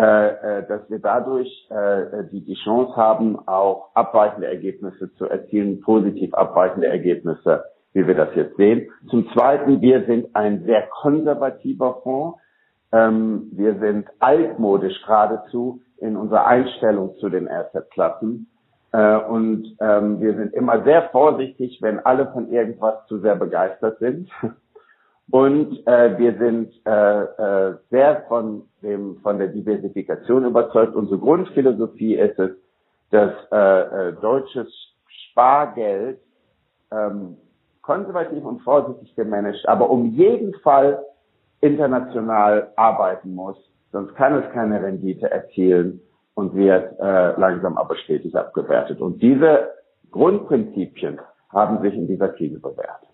dass 0.00 0.88
wir 0.88 0.98
dadurch 0.98 1.68
äh, 1.70 2.24
die, 2.30 2.44
die 2.44 2.54
Chance 2.54 2.96
haben, 2.96 3.38
auch 3.46 3.90
abweichende 3.94 4.46
Ergebnisse 4.46 5.12
zu 5.16 5.26
erzielen, 5.26 5.80
positiv 5.80 6.32
abweichende 6.34 6.86
Ergebnisse, 6.86 7.64
wie 7.92 8.06
wir 8.06 8.14
das 8.14 8.34
jetzt 8.34 8.56
sehen. 8.56 8.90
Zum 9.08 9.28
Zweiten, 9.32 9.80
wir 9.80 10.04
sind 10.06 10.34
ein 10.34 10.64
sehr 10.64 10.86
konservativer 11.02 12.00
Fonds. 12.02 12.38
Ähm, 12.92 13.50
wir 13.52 13.78
sind 13.78 14.08
altmodisch 14.20 15.00
geradezu 15.02 15.80
in 15.98 16.16
unserer 16.16 16.46
Einstellung 16.46 17.16
zu 17.16 17.28
den 17.28 17.48
Assetklassen. 17.48 18.48
Äh, 18.92 19.16
und 19.16 19.76
ähm, 19.80 20.20
wir 20.20 20.34
sind 20.34 20.54
immer 20.54 20.82
sehr 20.84 21.10
vorsichtig, 21.10 21.78
wenn 21.82 22.00
alle 22.00 22.32
von 22.32 22.50
irgendwas 22.50 23.06
zu 23.06 23.18
sehr 23.18 23.36
begeistert 23.36 23.98
sind. 23.98 24.30
Und 25.30 25.86
äh, 25.86 26.18
wir 26.18 26.36
sind 26.38 26.72
äh, 26.86 27.22
äh, 27.70 27.76
sehr 27.90 28.24
von, 28.28 28.62
dem, 28.82 29.20
von 29.22 29.38
der 29.38 29.48
Diversifikation 29.48 30.44
überzeugt. 30.44 30.94
Unsere 30.96 31.18
Grundphilosophie 31.18 32.14
ist 32.16 32.38
es, 32.38 32.50
dass 33.10 33.32
äh, 33.52 34.08
äh, 34.08 34.12
deutsches 34.20 34.68
Spargeld 35.30 36.18
ähm, 36.90 37.36
konservativ 37.82 38.44
und 38.44 38.60
vorsichtig 38.62 39.14
gemanagt, 39.14 39.66
aber 39.66 39.90
um 39.90 40.06
jeden 40.06 40.54
Fall 40.60 41.04
international 41.60 42.72
arbeiten 42.76 43.34
muss, 43.34 43.56
sonst 43.92 44.14
kann 44.14 44.34
es 44.34 44.52
keine 44.52 44.82
Rendite 44.82 45.30
erzielen 45.30 46.00
und 46.34 46.54
wird 46.54 46.98
äh, 46.98 47.38
langsam 47.38 47.76
aber 47.78 47.96
stetig 47.96 48.36
abgewertet. 48.36 49.00
Und 49.00 49.22
diese 49.22 49.70
Grundprinzipien 50.10 51.20
haben 51.50 51.82
sich 51.82 51.94
in 51.94 52.06
dieser 52.06 52.28
Krise 52.30 52.58
bewährt. 52.60 53.09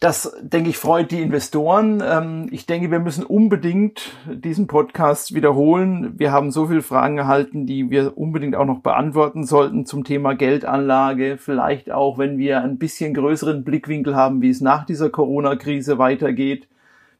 Das, 0.00 0.34
denke 0.40 0.70
ich, 0.70 0.78
freut 0.78 1.10
die 1.10 1.20
Investoren. 1.20 2.02
Ähm, 2.02 2.46
ich 2.50 2.64
denke, 2.64 2.90
wir 2.90 3.00
müssen 3.00 3.22
unbedingt 3.22 4.12
diesen 4.26 4.66
Podcast 4.66 5.34
wiederholen. 5.34 6.18
Wir 6.18 6.32
haben 6.32 6.50
so 6.50 6.68
viele 6.68 6.80
Fragen 6.80 7.18
erhalten, 7.18 7.66
die 7.66 7.90
wir 7.90 8.16
unbedingt 8.16 8.56
auch 8.56 8.64
noch 8.64 8.80
beantworten 8.80 9.44
sollten 9.44 9.84
zum 9.84 10.04
Thema 10.04 10.34
Geldanlage. 10.34 11.36
Vielleicht 11.36 11.90
auch, 11.90 12.16
wenn 12.16 12.38
wir 12.38 12.62
ein 12.62 12.78
bisschen 12.78 13.12
größeren 13.12 13.62
Blickwinkel 13.62 14.16
haben, 14.16 14.40
wie 14.40 14.48
es 14.48 14.62
nach 14.62 14.86
dieser 14.86 15.10
Corona-Krise 15.10 15.98
weitergeht. 15.98 16.66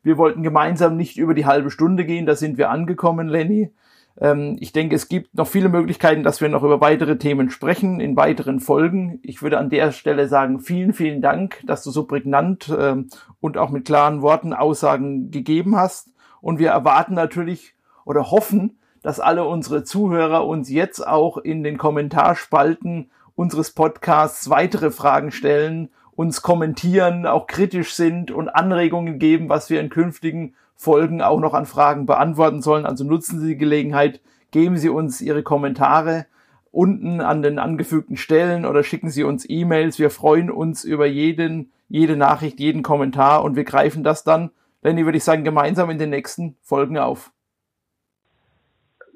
Wir 0.02 0.16
wollten 0.16 0.42
gemeinsam 0.42 0.96
nicht 0.96 1.18
über 1.18 1.34
die 1.34 1.44
halbe 1.44 1.70
Stunde 1.70 2.06
gehen. 2.06 2.24
Da 2.24 2.34
sind 2.34 2.56
wir 2.56 2.70
angekommen, 2.70 3.28
Lenny. 3.28 3.72
Ähm, 4.18 4.56
ich 4.60 4.72
denke, 4.72 4.96
es 4.96 5.08
gibt 5.08 5.34
noch 5.34 5.46
viele 5.46 5.68
Möglichkeiten, 5.68 6.22
dass 6.22 6.40
wir 6.40 6.48
noch 6.48 6.62
über 6.62 6.80
weitere 6.80 7.18
Themen 7.18 7.50
sprechen 7.50 8.00
in 8.00 8.16
weiteren 8.16 8.60
Folgen. 8.60 9.18
Ich 9.22 9.42
würde 9.42 9.58
an 9.58 9.70
der 9.70 9.92
Stelle 9.92 10.28
sagen, 10.28 10.60
vielen, 10.60 10.92
vielen 10.92 11.20
Dank, 11.20 11.60
dass 11.66 11.82
du 11.82 11.90
so 11.90 12.04
prägnant 12.04 12.72
ähm, 12.76 13.08
und 13.40 13.58
auch 13.58 13.70
mit 13.70 13.84
klaren 13.84 14.22
Worten 14.22 14.52
Aussagen 14.52 15.30
gegeben 15.30 15.76
hast. 15.76 16.12
Und 16.40 16.58
wir 16.58 16.70
erwarten 16.70 17.14
natürlich 17.14 17.74
oder 18.04 18.30
hoffen, 18.30 18.78
dass 19.02 19.20
alle 19.20 19.44
unsere 19.44 19.84
Zuhörer 19.84 20.46
uns 20.46 20.70
jetzt 20.70 21.06
auch 21.06 21.38
in 21.38 21.62
den 21.62 21.78
Kommentarspalten 21.78 23.10
unseres 23.34 23.72
Podcasts 23.72 24.50
weitere 24.50 24.90
Fragen 24.90 25.30
stellen, 25.30 25.90
uns 26.12 26.42
kommentieren, 26.42 27.24
auch 27.24 27.46
kritisch 27.46 27.94
sind 27.94 28.30
und 28.30 28.50
Anregungen 28.50 29.18
geben, 29.18 29.48
was 29.48 29.70
wir 29.70 29.80
in 29.80 29.88
künftigen 29.88 30.54
Folgen 30.80 31.20
auch 31.20 31.40
noch 31.40 31.52
an 31.52 31.66
Fragen 31.66 32.06
beantworten 32.06 32.62
sollen. 32.62 32.86
Also 32.86 33.04
nutzen 33.04 33.38
Sie 33.38 33.48
die 33.48 33.58
Gelegenheit, 33.58 34.22
geben 34.50 34.78
Sie 34.78 34.88
uns 34.88 35.20
Ihre 35.20 35.42
Kommentare 35.42 36.24
unten 36.72 37.20
an 37.20 37.42
den 37.42 37.58
angefügten 37.58 38.16
Stellen 38.16 38.64
oder 38.64 38.82
schicken 38.82 39.10
Sie 39.10 39.22
uns 39.22 39.44
E-Mails. 39.46 39.98
Wir 39.98 40.08
freuen 40.08 40.50
uns 40.50 40.84
über 40.84 41.04
jeden, 41.04 41.70
jede 41.90 42.16
Nachricht, 42.16 42.60
jeden 42.60 42.82
Kommentar 42.82 43.44
und 43.44 43.56
wir 43.56 43.64
greifen 43.64 44.02
das 44.02 44.24
dann, 44.24 44.52
Lenny, 44.80 45.04
würde 45.04 45.18
ich 45.18 45.24
sagen, 45.24 45.44
gemeinsam 45.44 45.90
in 45.90 45.98
den 45.98 46.08
nächsten 46.08 46.56
Folgen 46.62 46.96
auf. 46.96 47.30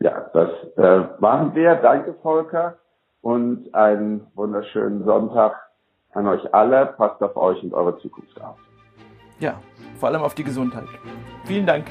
Ja, 0.01 0.31
das 0.35 0.51
äh, 0.77 1.09
machen 1.19 1.55
wir. 1.55 1.77
Danke, 1.77 2.13
Volker. 2.21 2.77
Und 3.23 3.75
einen 3.75 4.27
wunderschönen 4.35 5.03
Sonntag 5.07 5.55
an 6.13 6.29
euch 6.29 6.53
alle. 6.53 6.85
Passt 6.85 7.23
auf 7.23 7.39
euch 7.39 7.63
und 7.63 7.73
eure 7.73 7.99
Zukunft 8.01 8.39
auf. 8.43 8.59
Ja, 9.41 9.61
vor 9.99 10.09
allem 10.09 10.23
auf 10.23 10.35
die 10.35 10.45
Gesundheit. 10.45 10.89
Vielen 11.45 11.67
Dank. 11.67 11.87